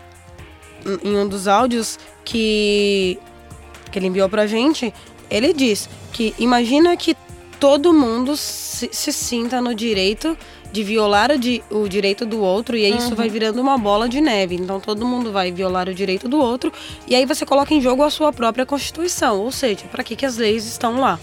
[0.85, 3.18] em- em um dos áudios que,
[3.92, 4.92] que ele enviou pra gente,
[5.30, 7.16] ele diz que imagina que
[7.61, 10.37] todo mundo se, se sinta no direito
[10.72, 14.09] de violar o, di- o direito do outro e aí isso vai virando uma bola
[14.09, 14.54] de neve.
[14.54, 16.72] Então todo mundo vai violar o direito do outro
[17.09, 19.40] e aí você coloca em jogo a sua própria Constituição.
[19.40, 21.18] Ou seja, para que, que as leis estão lá?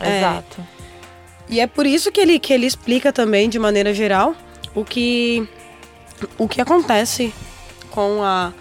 [0.00, 0.18] É.
[0.18, 0.62] Exato.
[1.48, 4.34] E é por isso que ele, que ele explica também, de maneira geral,
[4.74, 5.46] o que,
[6.38, 7.32] o que acontece
[7.90, 8.52] com a,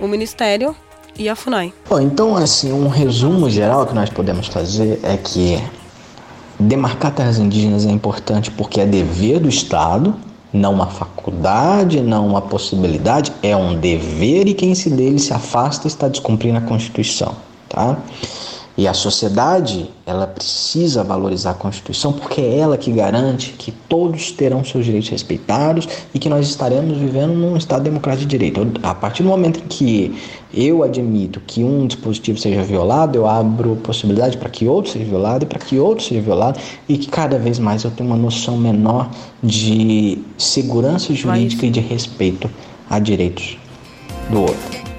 [0.00, 0.74] o Ministério
[1.18, 1.72] e a FUNAI.
[1.88, 5.56] Bom, então, assim, um resumo geral que nós podemos fazer é que
[6.58, 10.14] demarcar terras indígenas é importante porque é dever do Estado,
[10.52, 15.86] não uma faculdade, não uma possibilidade, é um dever e quem se dele se afasta
[15.86, 17.34] está descumprindo a Constituição,
[17.68, 17.96] tá?
[18.78, 24.30] E a sociedade, ela precisa valorizar a Constituição porque é ela que garante que todos
[24.30, 28.60] terão seus direitos respeitados e que nós estaremos vivendo num Estado democrático de direito.
[28.82, 30.14] A partir do momento em que
[30.52, 35.44] eu admito que um dispositivo seja violado, eu abro possibilidade para que outro seja violado
[35.44, 38.58] e para que outro seja violado e que cada vez mais eu tenha uma noção
[38.58, 39.10] menor
[39.42, 41.70] de segurança jurídica Mas...
[41.70, 42.50] e de respeito
[42.90, 43.56] a direitos
[44.30, 44.95] do outro.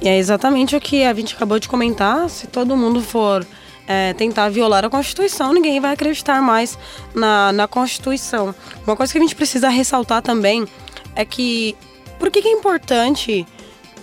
[0.00, 2.28] E é exatamente o que a gente acabou de comentar.
[2.30, 3.46] Se todo mundo for
[3.86, 6.78] é, tentar violar a Constituição, ninguém vai acreditar mais
[7.14, 8.54] na, na Constituição.
[8.86, 10.66] Uma coisa que a gente precisa ressaltar também
[11.14, 11.76] é que
[12.18, 13.46] por que, que é importante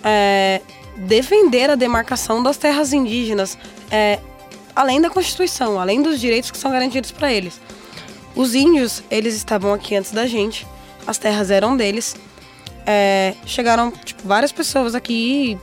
[0.03, 0.61] é,
[0.97, 3.57] defender a demarcação das terras indígenas,
[3.89, 4.19] é,
[4.75, 7.59] além da Constituição, além dos direitos que são garantidos para eles.
[8.35, 10.67] Os índios, eles estavam aqui antes da gente,
[11.07, 12.15] as terras eram deles.
[12.85, 15.57] É, chegaram tipo, várias pessoas aqui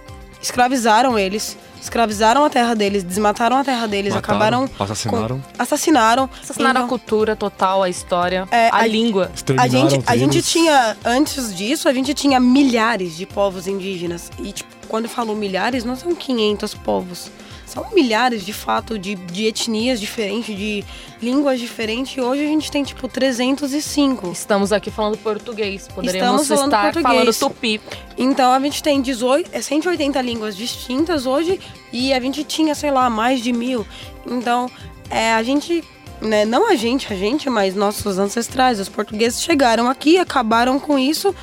[0.44, 4.70] escravizaram eles, escravizaram a terra deles, desmataram a terra deles, Mataram, acabaram.
[4.78, 5.40] Assassinaram.
[5.40, 6.30] Com, assassinaram.
[6.42, 9.30] Assassinaram então, a cultura total, a história, é, a, a, língua.
[9.59, 14.30] A gente, a gente tinha, antes disso, a gente tinha milhares de povos indígenas.
[14.38, 17.30] E, tipo, quando eu falo milhares, não são 500 povos
[17.66, 20.85] são milhares de fato de, de etnias diferentes, de
[21.20, 22.16] línguas diferentes.
[22.16, 24.31] E hoje a gente tem tipo 305.
[24.33, 25.88] Estamos aqui falando português.
[25.88, 27.37] Poderíamos Estamos falando estar português.
[27.37, 27.81] falando tupi.
[28.16, 31.61] Então a gente tem 18, é 180 línguas distintas hoje
[31.92, 33.87] e a gente tinha, sei lá, mais de mil.
[34.27, 34.70] Então
[35.11, 35.83] é, a gente
[36.20, 40.98] né, não a gente, a gente, mas nossos ancestrais, os portugueses chegaram aqui, acabaram com
[40.98, 41.35] isso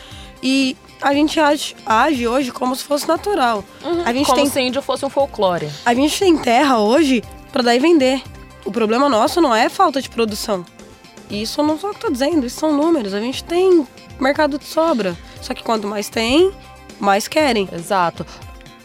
[0.42, 3.64] e a gente age, age hoje como se fosse natural.
[3.84, 5.70] Uhum, a gente como tem, se índio fosse um folclore.
[5.86, 8.22] A gente tem terra hoje para dar e vender.
[8.64, 10.64] O problema nosso não é falta de produção.
[11.30, 13.14] Isso não sou eu que estou dizendo, isso são números.
[13.14, 13.88] A gente tem
[14.20, 15.18] mercado de sobra.
[15.42, 16.52] Só que quanto mais tem,
[17.00, 17.68] mais querem.
[17.72, 18.26] Exato.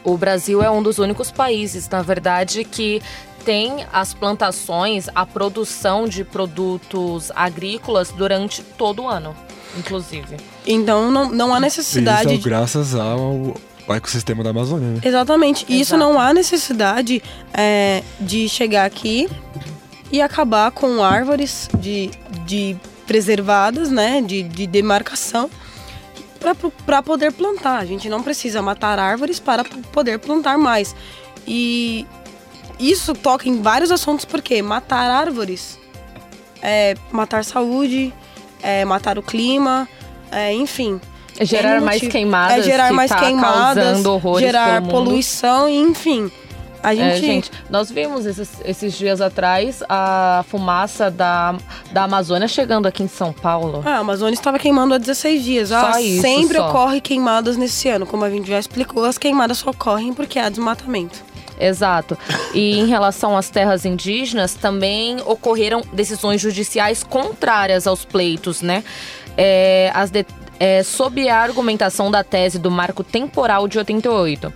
[0.03, 3.03] O Brasil é um dos únicos países, na verdade, que
[3.45, 9.37] tem as plantações, a produção de produtos agrícolas durante todo o ano
[9.79, 10.37] inclusive.
[10.67, 12.35] Então não, não há necessidade.
[12.35, 13.55] Isso é graças ao
[13.89, 15.01] ecossistema da Amazônia, né?
[15.05, 15.65] Exatamente.
[15.65, 15.73] Exato.
[15.73, 19.29] Isso não há necessidade é, de chegar aqui
[20.11, 22.11] e acabar com árvores de,
[22.45, 24.21] de preservadas, né?
[24.21, 25.51] De, de demarcação
[26.85, 27.79] para poder plantar.
[27.79, 30.95] A gente não precisa matar árvores para poder plantar mais.
[31.47, 32.07] E
[32.79, 35.79] isso toca em vários assuntos, porque matar árvores
[36.63, 38.13] é matar saúde,
[38.67, 39.89] é, matar o clima,
[40.33, 41.01] é, enfim.
[41.39, 42.59] É gerar mais queimadas.
[42.59, 44.03] É gerar mais tá queimadas,
[44.41, 46.31] gerar poluição, enfim.
[46.83, 47.05] A gente...
[47.05, 51.57] É, gente, nós vimos esses, esses, dias atrás a fumaça da,
[51.91, 53.83] da Amazônia chegando aqui em São Paulo.
[53.85, 55.69] Ah, a Amazônia estava queimando há 16 dias.
[55.71, 56.69] Só ah, isso, sempre só.
[56.69, 58.07] ocorre queimadas nesse ano.
[58.07, 61.25] Como a gente já explicou, as queimadas só ocorrem porque há desmatamento.
[61.59, 62.17] Exato.
[62.55, 68.85] E em relação às terras indígenas, também ocorreram decisões judiciais contrárias aos pleitos, né?
[69.37, 70.27] É, as de,
[70.59, 74.53] é, sob a argumentação da tese do marco temporal de 88.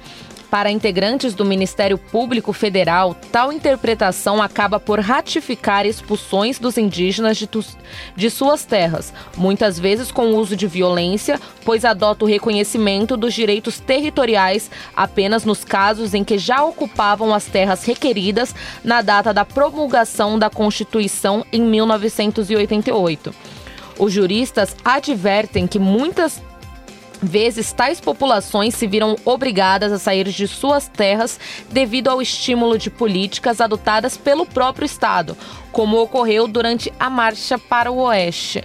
[0.50, 7.46] Para integrantes do Ministério Público Federal, tal interpretação acaba por ratificar expulsões dos indígenas de,
[7.46, 7.64] tu,
[8.16, 13.78] de suas terras, muitas vezes com uso de violência, pois adota o reconhecimento dos direitos
[13.78, 20.36] territoriais apenas nos casos em que já ocupavam as terras requeridas na data da promulgação
[20.36, 23.32] da Constituição em 1988.
[24.00, 26.42] Os juristas advertem que muitas
[27.22, 31.38] vezes tais populações se viram obrigadas a sair de suas terras
[31.70, 35.36] devido ao estímulo de políticas adotadas pelo próprio Estado,
[35.72, 38.64] como ocorreu durante a marcha para o Oeste.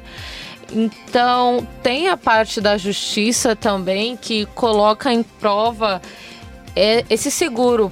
[0.72, 6.02] Então, tem a parte da justiça também que coloca em prova
[6.76, 7.92] é, esse seguro,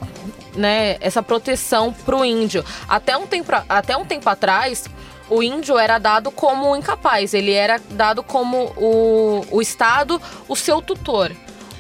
[0.56, 2.66] né, essa proteção para o índio.
[2.88, 4.86] Até um, tempo, até um tempo atrás,
[5.30, 10.82] o índio era dado como incapaz, ele era dado como o, o Estado, o seu
[10.82, 11.32] tutor.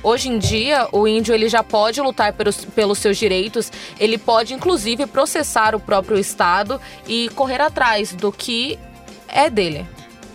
[0.03, 4.53] Hoje em dia, o índio ele já pode lutar pelos, pelos seus direitos, ele pode
[4.53, 8.77] inclusive processar o próprio Estado e correr atrás do que
[9.29, 9.87] é dele.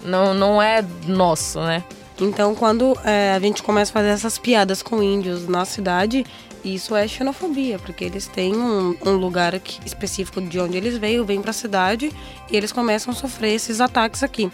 [0.03, 1.85] Não, não é nosso, né?
[2.21, 6.25] Então, quando é, a gente começa a fazer essas piadas com índios na cidade,
[6.74, 11.24] isso é xenofobia, porque eles têm um, um lugar aqui, específico de onde eles veio,
[11.24, 12.12] vêm para a cidade
[12.50, 14.50] e eles começam a sofrer esses ataques aqui.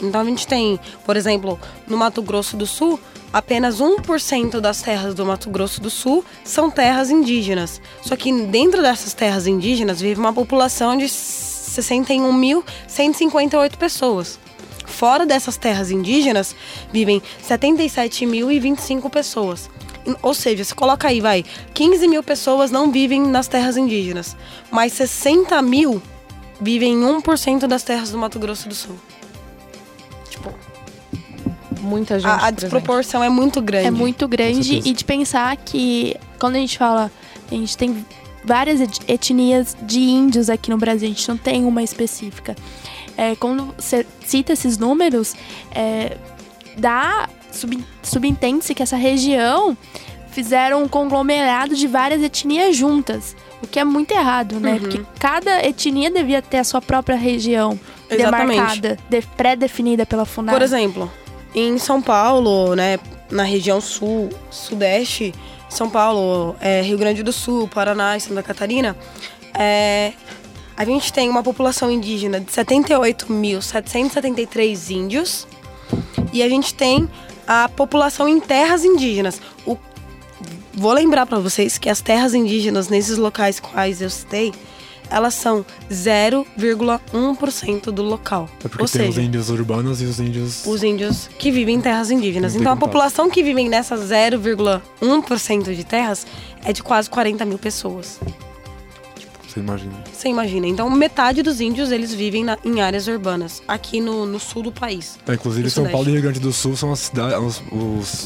[0.00, 2.98] Então a gente tem, por exemplo, no Mato Grosso do Sul,
[3.32, 7.80] apenas 1% das terras do Mato Grosso do Sul são terras indígenas.
[8.02, 14.40] Só que dentro dessas terras indígenas vive uma população de 61.158 pessoas.
[14.84, 16.54] Fora dessas terras indígenas
[16.92, 19.70] vivem 77.025 pessoas.
[20.22, 21.44] Ou seja, você coloca aí, vai,
[21.74, 24.36] 15 mil pessoas não vivem nas terras indígenas,
[24.70, 26.02] mas 60 mil
[26.60, 28.96] vivem em 1% das terras do Mato Grosso do Sul.
[30.28, 30.52] Tipo,
[31.80, 32.28] Muita gente.
[32.28, 32.60] a, a presente.
[32.60, 33.86] desproporção é muito grande.
[33.88, 37.10] É muito grande e de pensar que quando a gente fala,
[37.50, 38.04] a gente tem
[38.44, 42.56] várias et- etnias de índios aqui no Brasil, a gente não tem uma específica.
[43.16, 45.34] É, quando você cita esses números,
[45.72, 46.16] é,
[46.78, 49.76] dá sub, subentende-se que essa região
[50.32, 53.36] fizeram um conglomerado de várias etnias juntas.
[53.62, 54.72] O que é muito errado, né?
[54.72, 54.78] Uhum.
[54.80, 57.78] Porque cada etnia devia ter a sua própria região
[58.10, 58.56] Exatamente.
[58.56, 60.54] demarcada, de- pré-definida pela FUNAI.
[60.54, 61.08] Por exemplo,
[61.54, 62.98] em São Paulo, né,
[63.30, 65.32] na região sul, sudeste,
[65.68, 68.96] São Paulo, é, Rio Grande do Sul, Paraná e Santa Catarina,
[69.54, 70.12] é,
[70.76, 75.46] a gente tem uma população indígena de 78.773 índios
[76.32, 77.08] e a gente tem
[77.46, 79.40] a população em terras indígenas.
[79.66, 79.76] O-
[80.74, 84.52] vou lembrar para vocês que as terras indígenas nesses locais quais eu citei,
[85.10, 88.48] elas são 0,1% do local.
[88.64, 90.64] É porque Ou tem os seja, índios urbanos e os índios.
[90.66, 92.54] os índios que vivem em terras indígenas.
[92.54, 96.26] Então a população que vive nessas 0,1% de terras
[96.64, 98.18] é de quase 40 mil pessoas.
[99.52, 99.92] Você imagina.
[100.12, 100.66] Você imagina?
[100.66, 104.72] Então metade dos índios eles vivem na- em áreas urbanas, aqui no, no sul do
[104.72, 105.18] país.
[105.28, 105.92] É, inclusive, São Sudeste.
[105.92, 107.62] Paulo e Rio Grande do Sul são as cidades, os,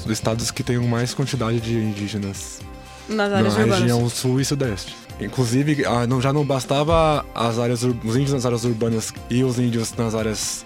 [0.04, 2.60] os estados que têm mais quantidade de indígenas
[3.08, 3.78] Nas na áreas urbanas.
[3.80, 4.94] região sul e sudeste.
[5.20, 9.92] Inclusive, ah, já não bastava as áreas, os índios nas áreas urbanas e os índios
[9.96, 10.64] nas áreas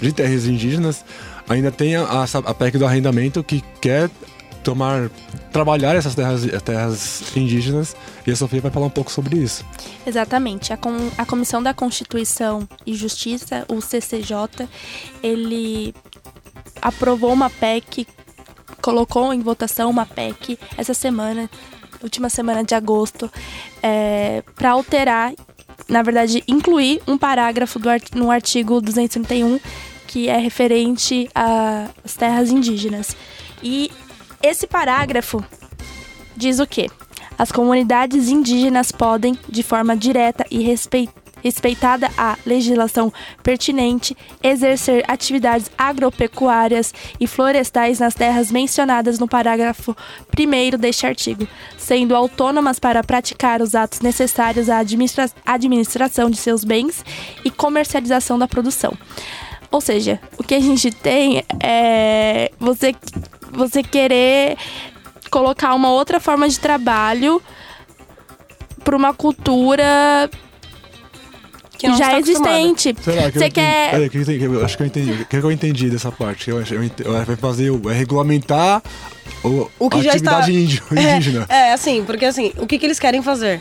[0.00, 1.04] de terras indígenas,
[1.48, 4.10] ainda tem a, a, a PEC do arrendamento que quer
[4.62, 5.10] tomar,
[5.52, 7.96] trabalhar essas terras, terras indígenas
[8.26, 9.64] e a Sofia vai falar um pouco sobre isso.
[10.06, 10.72] Exatamente.
[10.72, 14.68] A, com- a Comissão da Constituição e Justiça, o CCJ,
[15.22, 15.94] ele
[16.80, 18.06] aprovou uma PEC,
[18.80, 21.48] colocou em votação uma PEC essa semana,
[22.02, 23.30] última semana de agosto,
[24.56, 25.32] para alterar,
[25.88, 29.60] na verdade, incluir um parágrafo do, no artigo 231
[30.06, 33.16] que é referente às terras indígenas.
[33.62, 33.90] E
[34.42, 35.44] esse parágrafo
[36.36, 36.88] diz o quê?
[37.38, 41.08] As comunidades indígenas podem, de forma direta e respei-
[41.42, 43.12] respeitada a legislação
[43.42, 49.96] pertinente, exercer atividades agropecuárias e florestais nas terras mencionadas no parágrafo
[50.38, 56.62] 1 deste artigo, sendo autônomas para praticar os atos necessários à administra- administração de seus
[56.62, 57.04] bens
[57.44, 58.96] e comercialização da produção.
[59.72, 62.94] Ou seja, o que a gente tem é você,
[63.50, 64.56] você querer
[65.30, 67.40] colocar uma outra forma de trabalho
[68.84, 70.28] para uma cultura
[71.78, 72.94] Que não já está existente.
[73.02, 75.12] Será que Você quer- Peraí, que eu entendi- eu acho que eu entendi.
[75.22, 76.50] O que eu entendi dessa parte?
[76.50, 78.82] Eu, eu, eu, vai fazer o- é regulamentar
[79.42, 81.46] o, O que a já está- atividade indígena.
[81.48, 83.60] É, é, assim, porque assim, o que, que eles querem fazer?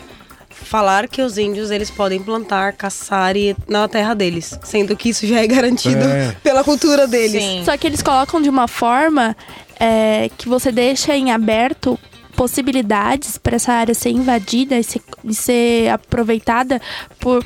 [0.64, 5.28] Falar que os índios eles podem plantar, caçar e na terra deles, sendo que isso
[5.28, 6.36] já é garantido É.
[6.43, 7.41] pela cultura deles.
[7.43, 7.62] Sim.
[7.66, 9.36] Só que eles colocam de uma forma
[9.80, 11.99] é, que você deixa em aberto
[12.36, 16.82] possibilidades para essa área ser invadida e ser, e ser aproveitada
[17.20, 17.45] por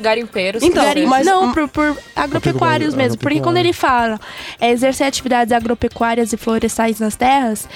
[0.00, 0.62] Garimpeiros.
[0.62, 3.18] Então, Gari- mas- não, por, por agropecuários mesmo.
[3.18, 4.18] Porque quando ele fala
[4.58, 7.68] é, exercer atividades agropecuárias e florestais nas terras,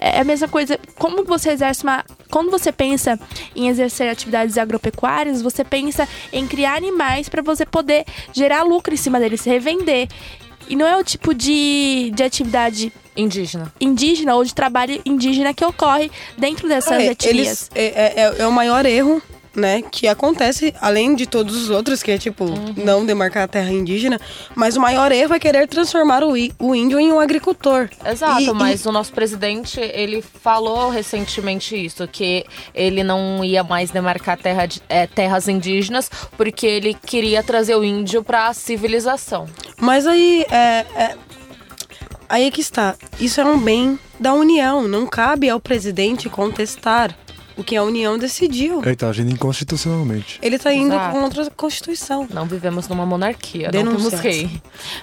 [0.00, 0.78] é a mesma coisa.
[0.96, 2.04] Como você exerce uma.
[2.30, 3.18] Quando você pensa
[3.56, 8.96] em exercer atividades agropecuárias, você pensa em criar animais para você poder gerar lucro em
[8.96, 10.08] cima deles, revender.
[10.68, 13.72] E não é o tipo de, de atividade Indígena.
[13.80, 17.34] indígena ou de trabalho indígena que ocorre dentro dessas É, etnias.
[17.34, 19.22] eles, é, é- é- é o maior erro,
[19.58, 22.44] né, que acontece, além de todos os outros, que é tipo,
[22.76, 24.20] não demarcar a terra indígena,
[24.54, 27.88] mas o maior erro é querer transformar o, o índio em um agricultor.
[28.06, 32.44] Exato, E- e- mas o nosso presidente, ele falou recentemente isso, que
[32.74, 37.84] ele não ia mais demarcar terra de- é, terras indígenas, porque ele queria trazer o
[37.84, 39.46] índio para a civilização.
[39.80, 41.16] Mas aí é, é-
[42.28, 42.94] aí é que está.
[43.18, 44.86] Isso é um bem da União.
[44.86, 47.14] Não cabe ao presidente contestar
[47.58, 48.80] o que a União decidiu.
[48.84, 50.38] Ele tá agindo inconstitucionalmente.
[50.40, 51.18] Ele está indo Exato.
[51.18, 52.28] contra a Constituição.
[52.32, 54.48] Não vivemos numa monarquia, não temos rei.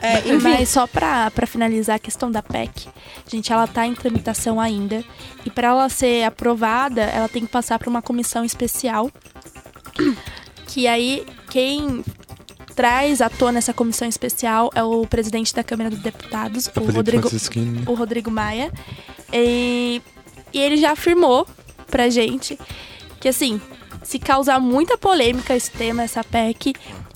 [0.01, 2.87] É, enfim, Mas só pra, pra finalizar a questão da PEC,
[3.27, 5.03] gente, ela tá em tramitação ainda.
[5.45, 9.11] E pra ela ser aprovada, ela tem que passar por uma comissão especial.
[10.67, 12.03] Que aí, quem
[12.75, 16.91] traz à tona essa comissão especial é o presidente da Câmara dos Deputados, É o
[16.91, 17.29] Rodrigo,
[17.85, 18.73] o Rodrigo Maia.
[19.31, 20.01] E,
[20.51, 21.47] e ele já afirmou
[21.89, 22.57] pra gente
[23.19, 23.59] que, assim,
[24.03, 26.73] se causar muita polêmica esse tema, essa PEC,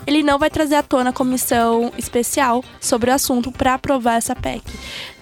[0.07, 4.36] ele não vai trazer à tona a comissão especial sobre o assunto para aprovar essa
[4.36, 4.63] PEC.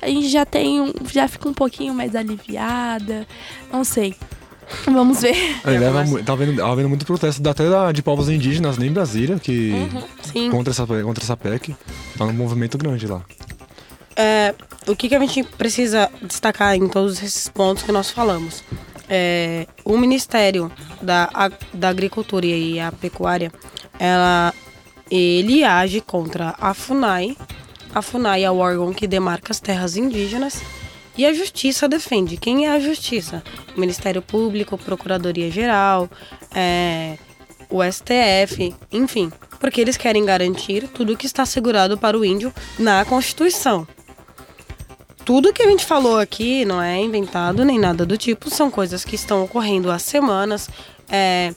[0.02, 3.28] A gente já tem um, já fica um pouquinho mais aliviada,
[3.72, 4.16] não sei.
[4.86, 5.36] Vamos ver.
[5.66, 8.90] Ele leva, tá vendo, tá vendo muito protesto da- até da- de povos indígenas nem
[8.90, 9.72] em Brasília, que
[10.24, 10.52] Sim.
[10.52, 11.76] contra, essa, contra essa PEC.
[12.18, 13.22] Tá um movimento grande lá.
[14.16, 14.54] É,
[14.88, 18.64] o que, que a gente precisa destacar em todos esses pontos que nós falamos?
[19.10, 23.52] É, o Ministério da, A- da Agricultura e a Pecuária,
[24.00, 24.54] ela,
[25.10, 27.38] ele age contra a FUNAI.
[27.96, 30.62] A FUNAI é o órgão que demarca as terras indígenas.
[31.18, 32.38] E a Justiça defende.
[32.38, 33.42] Quem é a Justiça?
[33.76, 36.08] O Ministério Público, Procuradoria Geral,
[36.54, 37.18] é,
[37.70, 39.32] o STF, enfim.
[39.60, 43.88] Porque eles querem garantir tudo que está assegurado para o índio na Constituição
[45.28, 49.04] tudo que a gente falou aqui não é inventado nem nada do tipo, são coisas
[49.04, 50.70] que estão ocorrendo há semanas.
[51.10, 51.54] É,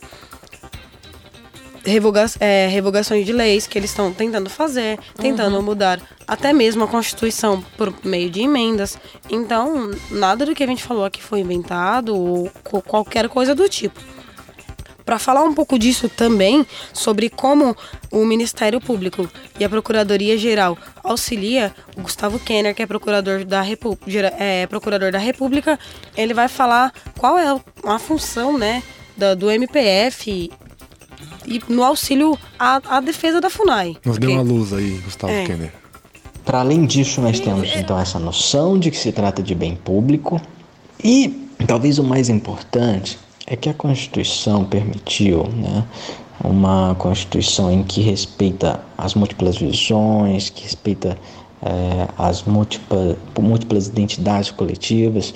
[1.85, 6.89] revoga é, revogações de leis que eles estão tentando fazer, tentando mudar até mesmo a
[6.89, 8.99] Constituição por meio de emendas.
[9.31, 12.51] Então, nada do que a gente falou aqui foi inventado ou
[12.89, 14.01] qualquer coisa do tipo.
[15.11, 17.77] Para falar um pouco disso também, sobre como
[18.13, 23.61] o Ministério Público e a Procuradoria Geral auxilia, o Gustavo Kenner, que é procurador da,
[23.61, 23.99] Repu
[24.39, 25.77] é, procurador da República,
[26.17, 28.85] ele vai falar qual é a função né,
[29.17, 30.49] da- do MPF
[31.45, 33.97] e no auxílio à, à defesa da FUNAI.
[34.05, 35.45] Nos deu Porque- uma luz aí, Gustavo É.
[35.45, 35.73] Kenner.
[36.45, 40.41] Para além disso, nós temos então essa noção de que se trata de bem público
[41.03, 43.19] e talvez o mais importante
[43.51, 45.85] é que a Constituição permitiu né,
[46.43, 51.19] uma Constituição em que respeita as múltiplas visões, que respeita
[51.61, 55.35] eh, as múltiplas, múltiplas identidades coletivas.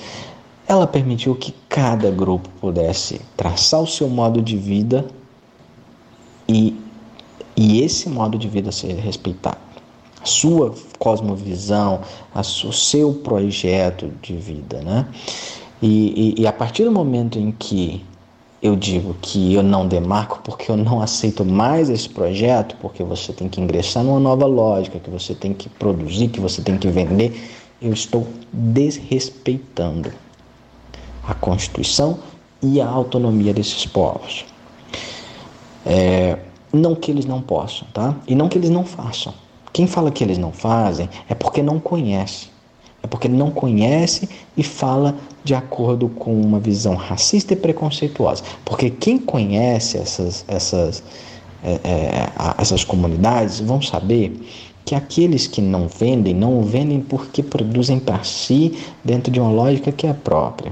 [0.65, 5.05] Ela permitiu que cada grupo pudesse traçar o seu modo de vida
[6.47, 6.73] e,
[7.57, 9.57] e esse modo de vida ser respeitado.
[10.21, 11.99] A sua cosmovisão,
[12.33, 15.05] a o seu projeto de vida, né?
[15.87, 18.03] E, e, e a partir do momento em que
[18.59, 23.31] eu digo que eu não demarco porque eu não aceito mais esse projeto, porque você
[23.31, 26.87] tem que ingressar numa nova lógica, que você tem que produzir, que você tem que
[26.87, 27.39] vender,
[27.79, 30.11] eu estou desrespeitando
[31.23, 32.17] a Constituição
[32.63, 34.43] e a autonomia desses povos.
[35.85, 36.39] É,
[36.73, 38.15] não que eles não possam, tá?
[38.27, 39.35] E não que eles não façam.
[39.71, 42.54] Quem fala que eles não fazem é porque não conhece.
[43.05, 44.27] É porque não conhece
[44.57, 48.43] e fala de acordo com uma visão racista e preconceituosa.
[48.65, 51.03] Porque quem conhece essas, essas,
[51.63, 54.35] é, é, essas comunidades vão saber
[54.83, 59.91] que aqueles que não vendem, não vendem porque produzem para si dentro de uma lógica
[59.91, 60.71] que é própria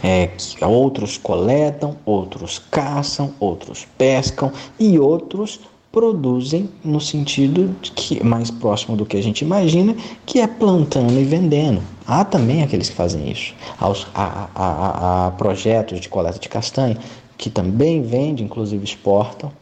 [0.00, 5.60] é, que outros coletam, outros caçam, outros pescam e outros
[5.94, 9.94] produzem no sentido que mais próximo do que a gente imagina,
[10.26, 11.80] que é plantando e vendendo.
[12.04, 13.54] Há também aqueles que fazem isso.
[13.80, 16.98] Há, há- há- há- projetos de coleta de castanha
[17.38, 19.52] que também vendem, inclusive exportam.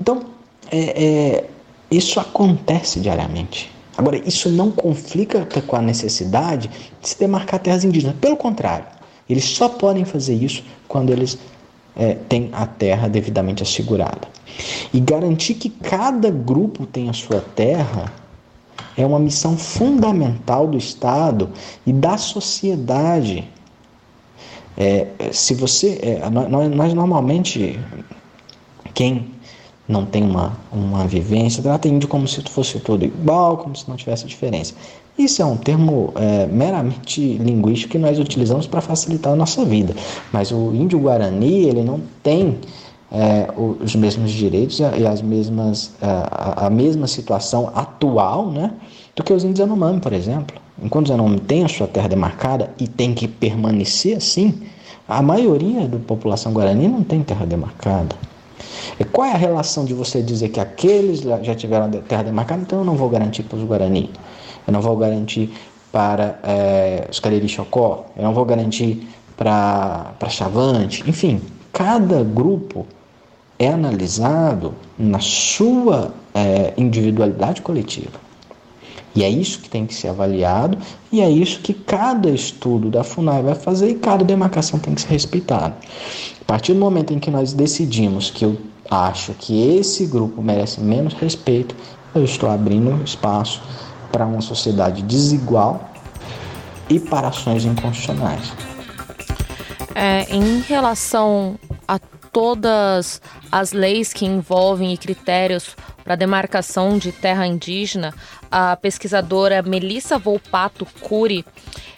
[0.00, 0.24] Então,
[0.68, 1.44] é, é,
[1.88, 3.70] isso acontece diariamente.
[3.96, 6.68] Agora, isso não conflica com a necessidade
[7.00, 8.16] de se demarcar terras indígenas.
[8.20, 8.86] Pelo contrário,
[9.30, 11.38] eles só podem fazer isso quando eles
[11.98, 14.28] é, têm a terra devidamente assegurada.
[14.94, 18.12] E garantir que cada grupo tenha sua terra
[18.96, 21.50] é uma missão fundamental do Estado
[21.86, 23.48] e da sociedade.
[24.76, 27.78] É, se você, é, nós, nós normalmente,
[28.94, 29.30] quem
[29.88, 33.96] não tem uma, uma vivência, trata índio como se fosse tudo igual, como se não
[33.96, 34.74] tivesse diferença.
[35.18, 39.92] Isso é um termo é, meramente linguístico que nós utilizamos para facilitar a nossa vida.
[40.32, 42.56] Mas o índio guarani ele não tem
[43.10, 48.72] é, os mesmos direitos e as mesmas a, a mesma situação atual, né,
[49.16, 50.56] do que os índios Yanomami, por exemplo.
[50.80, 54.54] Enquanto os Yanomami têm a sua terra demarcada e tem que permanecer assim,
[55.08, 58.14] a maioria da população guarani não tem terra demarcada.
[59.00, 62.80] E qual é a relação de você dizer que aqueles já tiveram terra demarcada, então
[62.80, 64.10] eu não vou garantir para os Guarani?
[64.68, 65.50] Eu não vou garantir
[65.90, 68.04] para é, os Cariri Chocó?
[68.14, 71.02] Eu não vou garantir para Chavante?
[71.08, 71.40] Enfim,
[71.72, 72.86] cada grupo
[73.58, 78.20] é analisado na sua é, individualidade coletiva.
[79.16, 80.76] E é isso que tem que ser avaliado
[81.10, 85.00] e é isso que cada estudo da FUNAI vai fazer e cada demarcação tem que
[85.00, 85.74] ser respeitada.
[86.42, 88.58] A partir do momento em que nós decidimos que eu
[88.90, 91.74] acho que esse grupo merece menos respeito,
[92.14, 93.62] eu estou abrindo espaço
[94.10, 95.90] para uma sociedade desigual
[96.88, 98.52] e para ações inconstitucionais.
[99.94, 107.46] É, em relação a todas as leis que envolvem e critérios para demarcação de terra
[107.46, 108.14] indígena,
[108.50, 111.44] a pesquisadora Melissa Volpato Cury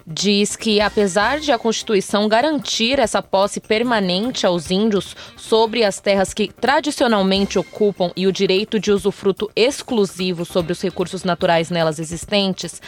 [0.07, 6.34] diz que, apesar de a Constituição garantir essa posse permanente aos índios sobre as terras
[6.34, 12.82] que tradicionalmente ocupam e o direito de usufruto exclusivo sobre os recursos naturais nelas existentes,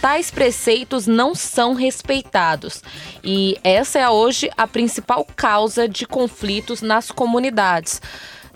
[0.00, 2.82] tais preceitos não são respeitados.
[3.24, 8.00] E essa é hoje a principal causa de conflitos nas comunidades.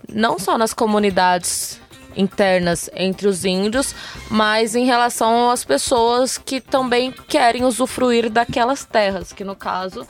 [0.07, 1.79] Não só nas comunidades
[2.15, 3.95] internas entre os índios,
[4.29, 10.07] mas em relação às pessoas que também querem usufruir daquelas terras, que no caso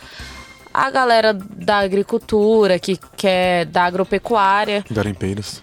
[0.74, 4.84] a galera da agricultura, que quer da agropecuária.
[4.90, 5.62] Garimpeiros.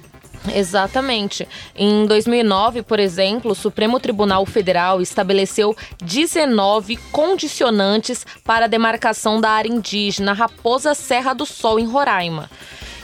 [0.54, 1.46] Exatamente.
[1.74, 9.50] Em 2009, por exemplo, o Supremo Tribunal Federal estabeleceu 19 condicionantes para a demarcação da
[9.50, 12.48] área indígena Raposa Serra do Sol, em Roraima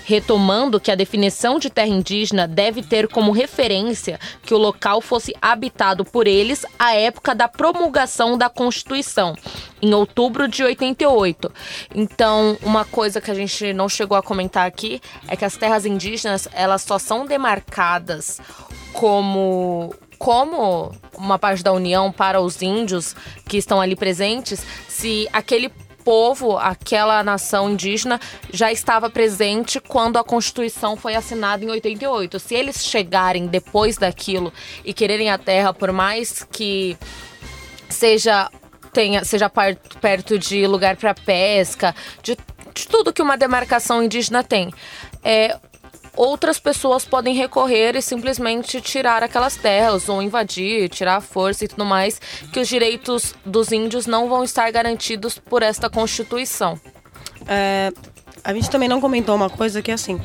[0.07, 5.35] retomando que a definição de terra indígena deve ter como referência que o local fosse
[5.43, 9.35] habitado por eles à época da promulgação da Constituição,
[9.83, 11.53] em outubro de 88.
[11.93, 15.85] Então, uma coisa que a gente não chegou a comentar aqui é que as terras
[15.85, 18.41] indígenas, elas só são demarcadas
[18.93, 23.15] como como uma parte da União para os índios
[23.47, 25.71] que estão ali presentes, se aquele
[26.07, 28.21] povo, aquela nação indígena,
[28.53, 32.39] já estava presente quando a Constituição foi assinada em 88.
[32.39, 34.53] Se eles chegarem depois daquilo
[34.85, 36.97] e quererem a terra, por mais que
[37.89, 38.49] seja
[38.93, 39.51] tenha seja
[40.01, 41.93] perto de lugar para pesca,
[42.23, 42.37] de,
[42.73, 44.73] de, tudo que uma demarcação indígena tem,
[45.25, 45.59] é,
[46.17, 51.69] outras pessoas podem recorrer e simplesmente tirar aquelas terras ou invadir, tirar a força e
[51.69, 52.21] tudo mais,
[52.53, 56.81] que os direitos dos índios não vão estar garantidos por esta Constituição.
[57.47, 57.93] É,
[58.43, 60.21] a gente também não comentou uma coisa que é assim,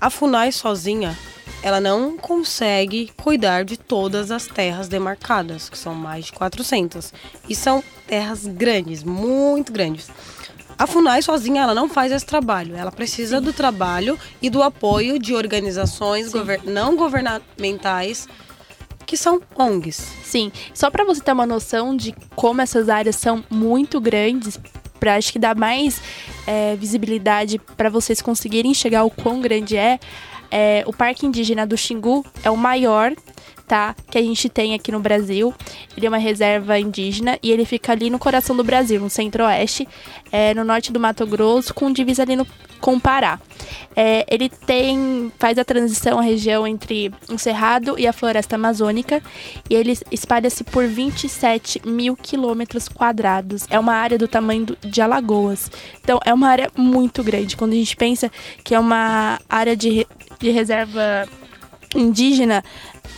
[0.00, 1.16] a FUNAI sozinha,
[1.62, 7.12] ela não consegue cuidar de todas as terras demarcadas, que são mais de 400.
[7.48, 10.10] E são terras grandes, muito grandes.
[10.80, 12.74] A FUNAI sozinha ela não faz esse trabalho.
[12.74, 13.44] Ela precisa Sim.
[13.44, 18.26] do trabalho e do apoio de organizações gover não governamentais
[19.04, 20.00] que são ONGs.
[20.24, 24.58] Sim, só para você ter uma noção de como essas áreas são muito grandes,
[24.98, 26.00] para acho que dar mais
[26.46, 30.00] é, visibilidade para vocês conseguirem chegar ao quão grande é,
[30.50, 33.12] é, o Parque Indígena do Xingu é o maior
[34.10, 35.54] Que a gente tem aqui no Brasil.
[35.96, 39.86] Ele é uma reserva indígena e ele fica ali no coração do Brasil, no centro-oeste,
[40.32, 42.46] é, no norte do Mato Grosso, com divisa ali no,
[42.80, 43.38] com o Pará.
[43.94, 49.22] É, ele tem faz a transição a região entre o Cerrado e a Floresta Amazônica
[49.68, 53.66] e ele espalha-se por 27 mil quilômetros quadrados.
[53.70, 55.70] É uma área do tamanho de Alagoas.
[56.02, 57.56] Então é uma área muito grande.
[57.56, 58.30] Quando a gente pensa
[58.64, 60.06] que é uma área de,
[60.38, 61.28] de reserva
[61.94, 62.62] indígena,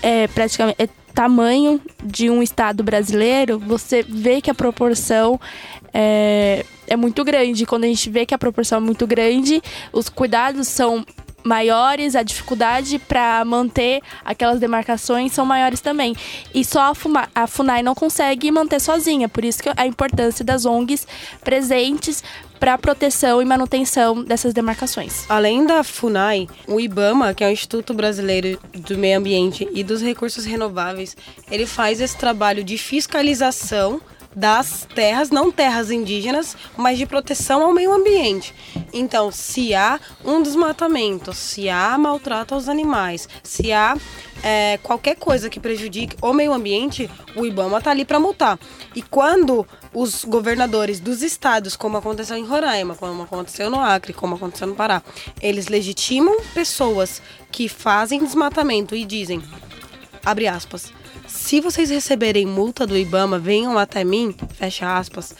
[0.02, 5.38] é praticamente é tamanho de um estado brasileiro, você vê que a proporção
[5.92, 7.66] é, é muito grande.
[7.66, 9.62] Quando a gente vê que a proporção é muito grande,
[9.92, 11.04] os cuidados são
[11.44, 16.14] maiores, a dificuldade para manter aquelas demarcações são maiores também.
[16.54, 20.44] E só a, Fuma, a FUNAI não consegue manter sozinha, por isso que a importância
[20.44, 21.06] das ONGs
[21.42, 22.22] presentes
[22.62, 25.24] para proteção e manutenção dessas demarcações.
[25.28, 30.00] Além da FUNAI, o IBAMA, que é o Instituto Brasileiro do Meio Ambiente e dos
[30.00, 31.16] Recursos Renováveis,
[31.50, 34.00] ele faz esse trabalho de fiscalização
[34.32, 38.54] das terras, não terras indígenas, mas de proteção ao meio ambiente.
[38.92, 43.96] Então, se há um desmatamento, se há maltrato aos animais, se há
[44.40, 48.56] é, qualquer coisa que prejudique o meio ambiente, o IBAMA está ali para multar.
[48.94, 54.36] E quando os governadores dos estados, como aconteceu em Roraima, como aconteceu no Acre, como
[54.36, 55.02] aconteceu no Pará,
[55.40, 57.20] eles legitimam pessoas
[57.50, 59.42] que fazem desmatamento e dizem,
[60.24, 60.92] abre aspas,
[61.26, 65.34] se vocês receberem multa do IBAMA, venham até mim, fecha aspas,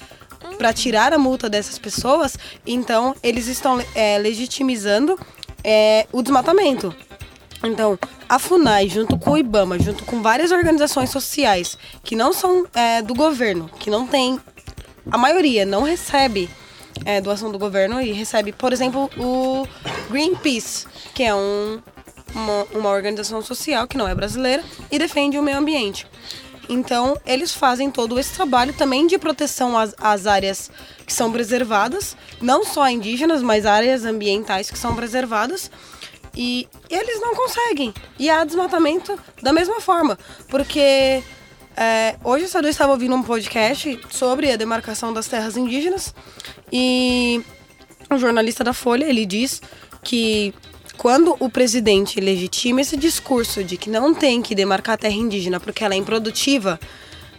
[0.59, 2.37] para tirar a multa dessas pessoas,
[2.67, 5.19] então eles estão é, legitimizando
[5.65, 6.95] é, o desmatamento.
[7.63, 7.99] Então,
[8.29, 13.01] a FUNAI, junto com o IBAMA, junto com várias organizações sociais que não são é,
[13.03, 14.41] do governo, que não tem.
[15.11, 16.49] A maioria não recebe
[17.05, 19.67] é, doação do governo e recebe, por exemplo, o
[20.11, 21.81] Greenpeace, que é um,
[22.35, 26.07] uma, uma organização social que não é brasileira e defende o meio ambiente.
[26.69, 30.71] Então, eles fazem todo esse trabalho também de proteção às, às, áreas
[31.05, 35.71] que são preservadas, não só indígenas, mas áreas ambientais que são preservadas.
[36.35, 37.93] E eles não conseguem.
[38.19, 40.19] E há desmatamento da mesma forma.
[40.49, 41.23] Porque
[41.77, 46.15] é, hoje eu estava ouvindo um podcast sobre a demarcação das terras indígenas.
[46.73, 47.43] E
[48.11, 49.61] o jornalista da Folha, ele diz
[50.03, 50.55] que
[50.97, 55.59] quando o presidente legitima esse discurso de que não tem que demarcar a terra indígena
[55.59, 56.79] porque ela é improdutiva,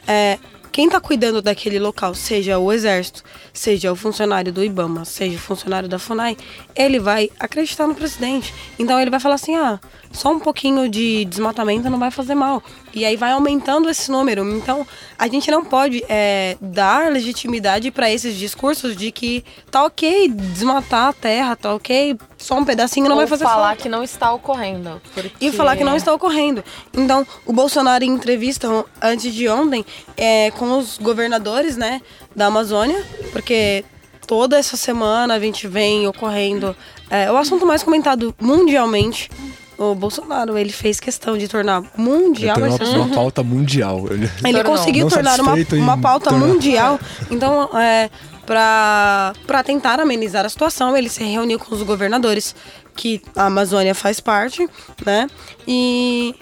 [0.08, 0.38] é,
[0.74, 5.39] quem está cuidando daquele local, seja o exército, seja o funcionário do IBAMA, seja o
[5.39, 6.36] funcionário da FUNAI,
[6.76, 8.51] ele vai acreditar no presidente.
[8.80, 9.80] Então ele vai falar assim: ah,
[10.11, 12.63] só um pouquinho de desmatamento não vai fazer mal.
[12.94, 14.44] E aí vai aumentando esse número.
[14.56, 14.86] Então
[15.18, 21.10] a gente não pode é, dar legitimidade para esses discursos de que tá ok desmatar
[21.10, 23.82] a terra, tá ok, só um pedacinho não Ou vai fazer falar falta.
[23.82, 25.02] que não está ocorrendo.
[25.14, 26.64] porque- E falar que não está ocorrendo.
[26.94, 28.68] Então, o Bolsonaro, em entrevista
[29.02, 29.86] antes de ontem,
[30.16, 32.02] é, com os governadores né,
[32.36, 33.84] da Amazônia, porque
[34.28, 36.76] toda essa semana a gente vem ocorrendo.
[37.10, 39.30] É, o assunto mais comentado mundialmente.
[39.78, 44.05] O Bolsonaro, ele fez questão de tornar Ele mundial uma, esse uma pauta mundial.
[44.11, 44.78] Ele- ele Tornou.
[44.78, 46.99] conseguiu tornar uma, uma pauta tornar- mundial.
[47.32, 48.09] Então, é,
[48.45, 52.55] para tentar amenizar a situação, ele se reuniu com os governadores,
[52.95, 54.67] que a Amazônia faz parte,
[55.05, 55.28] né?
[55.67, 56.36] E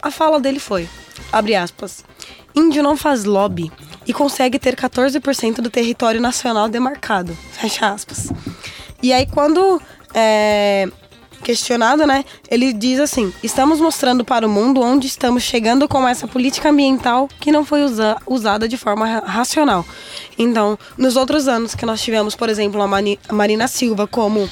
[0.00, 0.88] a fala dele foi,
[1.32, 2.04] abre aspas,
[2.54, 3.70] índio não faz lobby
[4.06, 8.30] e consegue ter 14% do território nacional demarcado, fecha aspas.
[9.02, 9.80] E aí, quando
[10.14, 10.88] é,
[11.42, 12.24] questionado, né?
[12.50, 17.28] Ele diz assim: estamos mostrando para o mundo onde estamos chegando com essa política ambiental
[17.40, 19.84] que não foi usa- usada de forma ra- racional.
[20.38, 24.48] Então, nos outros anos que nós tivemos, por exemplo, a Mani- Marina Silva como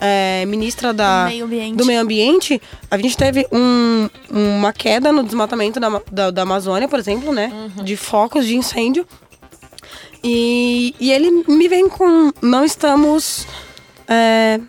[0.00, 1.76] é, ministra da, Do meio ambiente.
[1.76, 6.88] do meio ambiente, a gente teve um- uma queda no desmatamento da, da, da Amazônia,
[6.88, 7.52] por exemplo, né?
[7.84, 9.06] De focos de incêndio.
[10.22, 12.30] E, e ele me vem com.
[12.42, 13.46] Não estamos
[14.08, 14.60] é,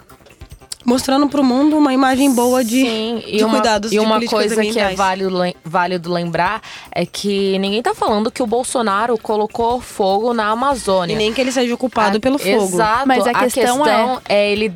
[0.85, 4.19] mostrando para o mundo uma imagem boa de, Sim, e de uma, cuidados e uma
[4.25, 4.97] coisa que é ambientais.
[4.97, 6.61] válido, válido lembrar
[6.91, 11.13] é que ninguém tá falando que o Bolsonaro colocou fogo na Amazônia.
[11.13, 12.49] E nem que ele seja culpado A- pelo fogo.
[12.73, 13.07] Exato.
[13.07, 14.73] Mas a questão é ele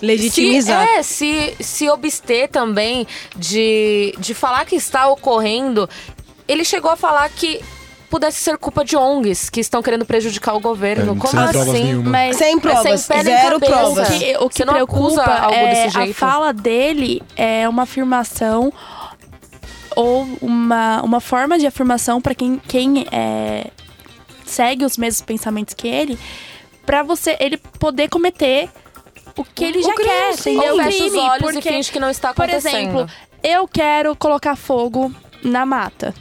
[0.00, 0.84] Legitimizar.
[0.86, 5.88] Se, é, se, se obster também de, de falar que está ocorrendo.
[6.48, 7.60] Ele chegou a falar que
[8.12, 11.14] pudesse ser culpa de ONGs que estão querendo prejudicar o governo.
[11.14, 11.94] É, Como sem assim?
[11.94, 14.06] Mas Sem provas, sem zero provas.
[14.10, 18.70] o que, o que preocupa é desse a fala dele é uma afirmação
[19.96, 23.70] ou uma, uma forma de afirmação para quem, quem é,
[24.44, 26.18] segue os mesmos pensamentos que ele,
[26.84, 28.68] para você ele poder cometer
[29.38, 30.56] o que ele O já crime, quer, sim.
[30.56, 30.74] entendeu?
[30.74, 32.76] Ou fecha os olhos e porque, finge que não está Por acontecendo.
[32.76, 33.06] exemplo,
[33.42, 35.10] eu quero colocar fogo
[35.42, 36.14] na mata.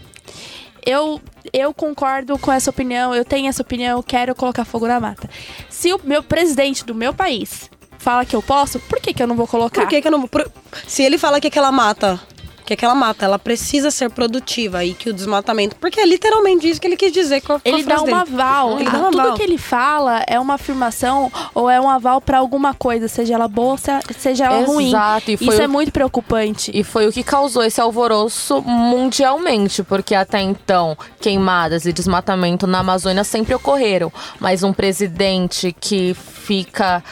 [0.86, 1.22] Eu,
[1.54, 5.30] eu concordo com essa opinião, eu tenho essa opinião, quero colocar fogo na mata.
[5.70, 9.28] Se o meu presidente do meu país fala que eu posso, por que, que eu
[9.28, 9.82] não vou colocar?
[9.82, 10.28] Por que, que eu não vou.
[10.28, 10.50] por-
[10.88, 12.20] Se ele fala que aquela mata.
[12.66, 15.76] Que aquela mata, ela precisa ser produtiva e que o desmatamento.
[15.78, 18.02] Porque é literalmente isso que ele quis dizer com a, com a Ele dá frase
[18.04, 18.18] um dele.
[18.20, 18.80] aval.
[18.80, 19.34] Ele dá um Tudo aval.
[19.36, 23.48] que ele fala é uma afirmação ou é um aval pra alguma coisa, seja ela
[23.48, 24.88] boa, se- seja ela ruim.
[24.90, 26.72] Exato, e foi Isso o- é muito preocupante.
[26.74, 32.80] E foi o que causou esse alvoroço mundialmente, porque até então queimadas e desmatamento na
[32.80, 37.04] Amazônia sempre ocorreram, mas um presidente que fica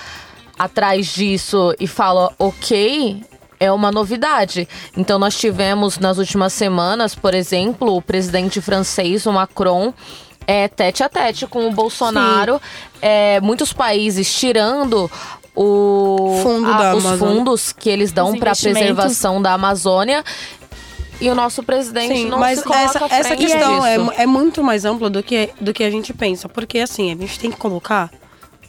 [0.58, 3.24] atrás disso e fala ok.
[3.60, 4.68] É uma novidade.
[4.96, 9.94] Então, nós tivemos nas últimas semanas, por exemplo, o presidente francês, o Macron,
[10.48, 12.62] é, tete a tete com o Bolsonaro.
[13.02, 15.12] É, muitos países tirando
[15.56, 17.18] o, Fundo a- os Amazônia.
[17.36, 18.80] fundos que eles dão para investimentos.
[18.80, 20.24] preservação da Amazônia.
[21.22, 24.64] E o nosso presidente Sim, não mas se coloca essa, essa questão é, é muito
[24.64, 26.48] mais ampla do que, do que a gente pensa.
[26.48, 28.10] Porque, assim, a gente tem que colocar,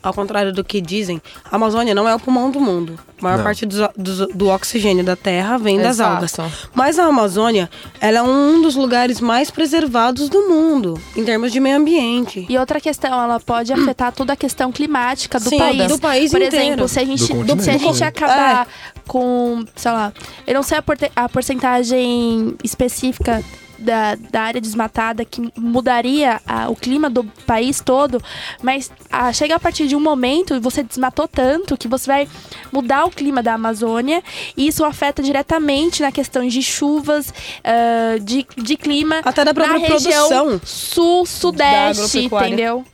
[0.02, 1.20] ao contrário do que dizem,
[1.50, 2.98] a Amazônia não é o pulmão do mundo.
[3.18, 3.44] A maior Não.
[3.44, 6.14] parte dos o- dos- do, oxigênio da Terra vem das Exato.
[6.14, 6.36] algas.
[6.74, 7.68] Mas a Amazônia,
[8.00, 12.46] ela é um dos lugares mais preservados do mundo, em termos de meio ambiente.
[12.48, 15.86] E outra questão, ela pode afetar toda a questão climática do Sim, país.
[15.88, 16.64] do país Por inteiro.
[16.66, 18.66] exemplo, se a gente, Do se a gente acabar
[19.06, 20.12] com, sei lá,
[20.46, 23.42] eu não sei a, porte- a porcentagem específica
[23.80, 28.22] da, da área desmatada que mudaria a- o clima do país todo,
[28.62, 32.28] mas ah, chega a partir de um momento e você desmatou tanto que você vai
[32.72, 34.22] mudar o clima da Amazônia
[34.56, 37.32] e isso afeta diretamente na questão de chuvas,
[37.64, 40.60] ah, de, de clima Até da própria na região produção.
[40.64, 42.84] sul-sudeste, entendeu?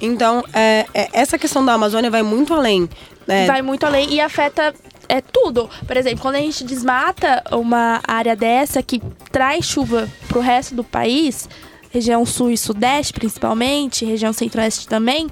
[0.00, 2.88] Então, é, é- essa questão da Amazônia vai muito além.
[3.26, 3.46] né?
[3.46, 4.74] Vai muito além e afeta
[5.10, 5.68] é, tudo.
[5.86, 9.02] Por exemplo, quando a gente desmata uma área dessa que
[9.32, 11.48] traz chuva pro resto do país,
[11.90, 15.28] região sul e sudeste principalmente, região centro-oeste também,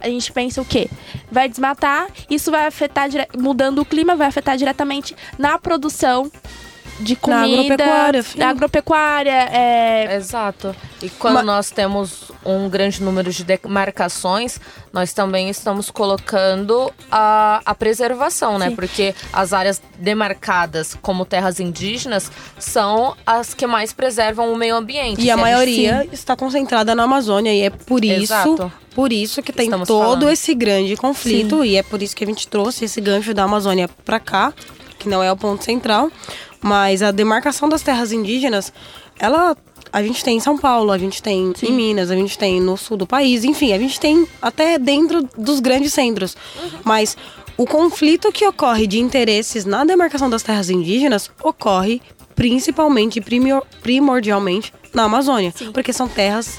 [0.00, 0.90] a gente pensa o quê?
[1.30, 3.08] Vai desmatar, isso vai afetar,
[3.38, 6.30] mudando o clima, vai afetar diretamente na produção
[7.00, 8.44] de Na comida, agropecuária, filho.
[8.44, 10.74] na agropecuária, é, Exato.
[11.02, 14.60] E quando Ma- nós temos um grande número de demarcações,
[14.92, 18.68] nós também estamos colocando a, a preservação, né?
[18.68, 18.76] Sim.
[18.76, 25.22] Porque as áreas demarcadas como terras indígenas são as que mais preservam o meio ambiente.
[25.22, 28.70] E a maioria está concentrada na Amazônia e é por isso, Exato.
[28.94, 30.30] por isso que tem Estamos todo falando.
[30.30, 33.88] esse grande conflito e é por isso que a gente trouxe esse gancho da Amazônia
[34.04, 34.52] para cá,
[34.98, 36.10] que não é o ponto central,
[36.62, 38.72] mas a demarcação das terras indígenas,
[39.18, 39.56] ela
[39.92, 42.76] a gente tem em São Paulo, a gente tem em Minas, a gente tem no
[42.76, 46.36] sul do país, enfim, a gente tem até dentro dos grandes centros.
[46.84, 47.16] Mas
[47.56, 52.00] o conflito que ocorre de interesses na demarcação das terras indígenas ocorre
[52.36, 53.20] principalmente
[53.82, 56.58] primordialmente na Amazônia, porque são terras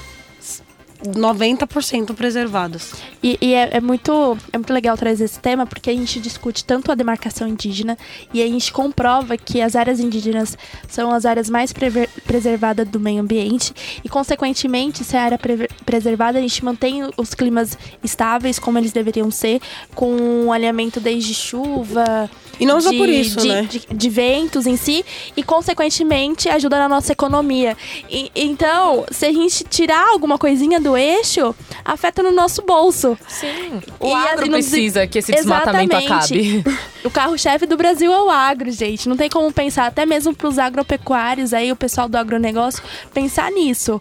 [1.04, 2.92] 90% preservadas.
[3.22, 6.64] E, e é, é muito, é muito legal trazer esse tema porque a gente discute
[6.64, 7.96] tanto a demarcação indígena
[8.32, 10.56] e a gente comprova que as áreas indígenas
[10.88, 13.72] são as áreas mais prever- preservadas do meio ambiente
[14.04, 15.38] e, consequentemente, se a área
[15.84, 19.60] preservada, a gente mantém os climas estáveis como eles deveriam ser,
[19.94, 22.30] com um alinhamento desde chuva.
[22.60, 23.62] E não só de- por isso, de, né?
[23.62, 25.04] De, de ventos em si
[25.36, 27.76] e, consequentemente, ajuda na nossa economia.
[28.08, 33.16] E- então, se a gente tirar alguma coisinha do eixo, afeta no nosso bolso.
[33.28, 33.80] Sim.
[34.00, 36.60] O E agro assim, precisa que esse desmatamento Exatamente.
[36.64, 36.64] acabe.
[37.04, 39.08] O carro-chefe do Brasil é o agro, gente.
[39.08, 42.80] Não tem como pensar, até mesmo para os agropecuários, aí o pessoal do agronegócio,
[43.12, 44.00] pensar nisso.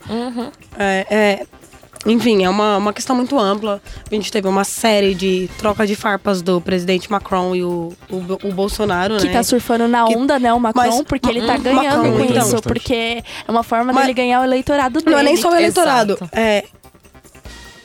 [0.77, 1.45] É, é,
[2.05, 3.81] enfim, é uma, uma questão muito ampla.
[4.11, 8.47] A gente teve uma série de troca de farpas do presidente Macron e o, o,
[8.47, 9.33] o Bolsonaro, Que né?
[9.33, 12.23] tá surfando na Que- onda, né, o Macron, mas- porque ele tá ganhando Macron, com
[12.25, 12.47] então.
[12.47, 15.11] isso, porque é uma forma Mas- dele ganhar o eleitorado dele.
[15.11, 16.13] Não é nem só o eleitorado.
[16.13, 16.29] Exato.
[16.33, 16.65] É,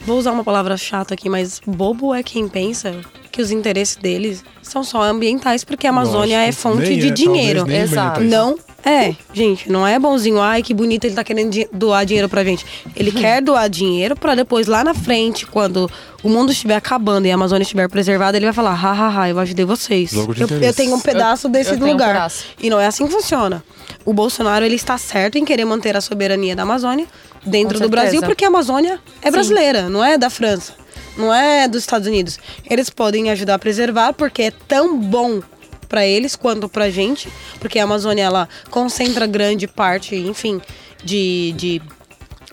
[0.06, 2.94] vou usar uma palavra chata aqui, mas bobo é quem pensa
[3.30, 7.10] que os interesses deles são só ambientais, porque a Amazônia é fonte Nem de é,
[7.10, 7.70] dinheiro.
[7.70, 8.20] Exato.
[8.22, 10.40] Não é, gente, não é bonzinho.
[10.40, 12.64] Ai, que bonito ele tá querendo di- doar dinheiro pra gente.
[12.94, 15.90] Ele quer doar dinheiro pra depois, lá na frente, quando
[16.22, 19.28] o mundo estiver acabando e a Amazônia estiver preservada, ele vai falar: ha, ha, ha,
[19.28, 20.12] eu ajudei vocês.
[20.12, 20.28] Eu,
[20.62, 22.14] eu tenho um pedaço desse eu tenho um lugar.
[22.14, 22.44] pedaço.
[22.60, 23.62] E não é assim que funciona.
[24.04, 27.06] O Bolsonaro, ele está certo em querer manter a soberania da Amazônia
[27.46, 30.74] dentro do Brasil, porque a Amazônia é brasileira, não é da França.
[31.16, 32.38] Não é dos Estados Unidos.
[32.68, 35.40] Eles podem ajudar a preservar porque é tão bom
[35.88, 37.28] para eles quanto pra gente,
[37.58, 40.60] porque a Amazônia ela concentra grande parte, enfim,
[41.02, 41.82] de, de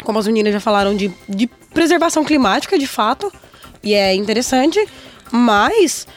[0.04, 3.32] como as meninas já falaram, de, de preservação climática, de fato,
[3.84, 4.80] e é interessante,
[5.32, 6.08] mas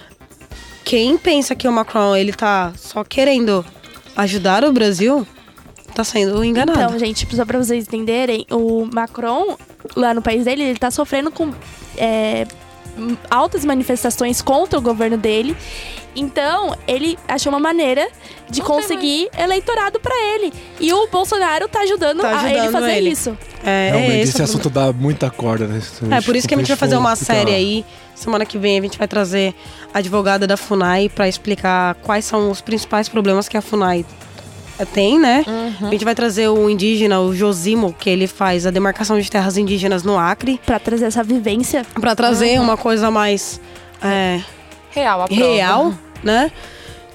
[0.85, 3.65] quem pensa que o Macron ele tá só querendo
[4.17, 5.27] ajudar o Brasil,
[5.97, 6.79] tá sendo enganado.
[6.79, 9.57] Então, gente, só pra vocês entenderem, o Macron,
[9.97, 11.51] lá no país dele, ele tá sofrendo com
[11.97, 12.47] é,
[13.31, 15.57] altas manifestações contra o governo dele.
[16.15, 18.09] Então, ele achou uma maneira
[18.49, 20.53] de Não conseguir eleitorado pra ele.
[20.81, 23.11] E o Bolsonaro tá ajudando, Tá a ele ajudando fazer ele.
[23.11, 23.37] isso.
[23.65, 25.81] é, Realmente, é esse assunto dá muita corda, né?
[26.11, 27.85] É por isso que a gente vai fazer uma série aí.
[28.15, 29.55] Semana que vem a gente vai trazer
[29.93, 34.07] a advogada da FUNAI para explicar quais são os principais problemas que a FUNAI
[34.85, 35.45] tem, né?
[35.81, 39.57] A gente vai trazer o indígena, o Josimo, que ele faz a demarcação de terras
[39.57, 41.87] indígenas no Acre, Pra trazer essa vivência.
[42.01, 43.61] para trazer uma coisa mais
[44.03, 44.41] é,
[44.91, 45.43] Real, a prova.
[45.43, 46.51] real, né?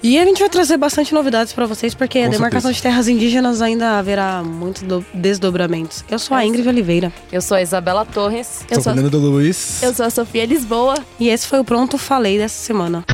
[0.04, 2.74] E a gente vai trazer bastante novidades para vocês, porque a Com demarcação certeza.
[2.74, 6.04] de terras indígenas ainda haverá muitos do- desdobramentos.
[6.10, 8.62] Eu sou a Ingrid Oliveira Eu sou a Isabela Torres.
[8.68, 9.84] Eu Sou sou, Fernando Luiz.
[9.84, 10.96] eu sou a Sofia Lisboa.
[11.20, 13.06] e esse foi o Pronto Falei dessa semana.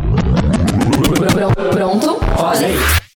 [1.74, 2.18] Pronto?
[2.38, 2.98] Olha.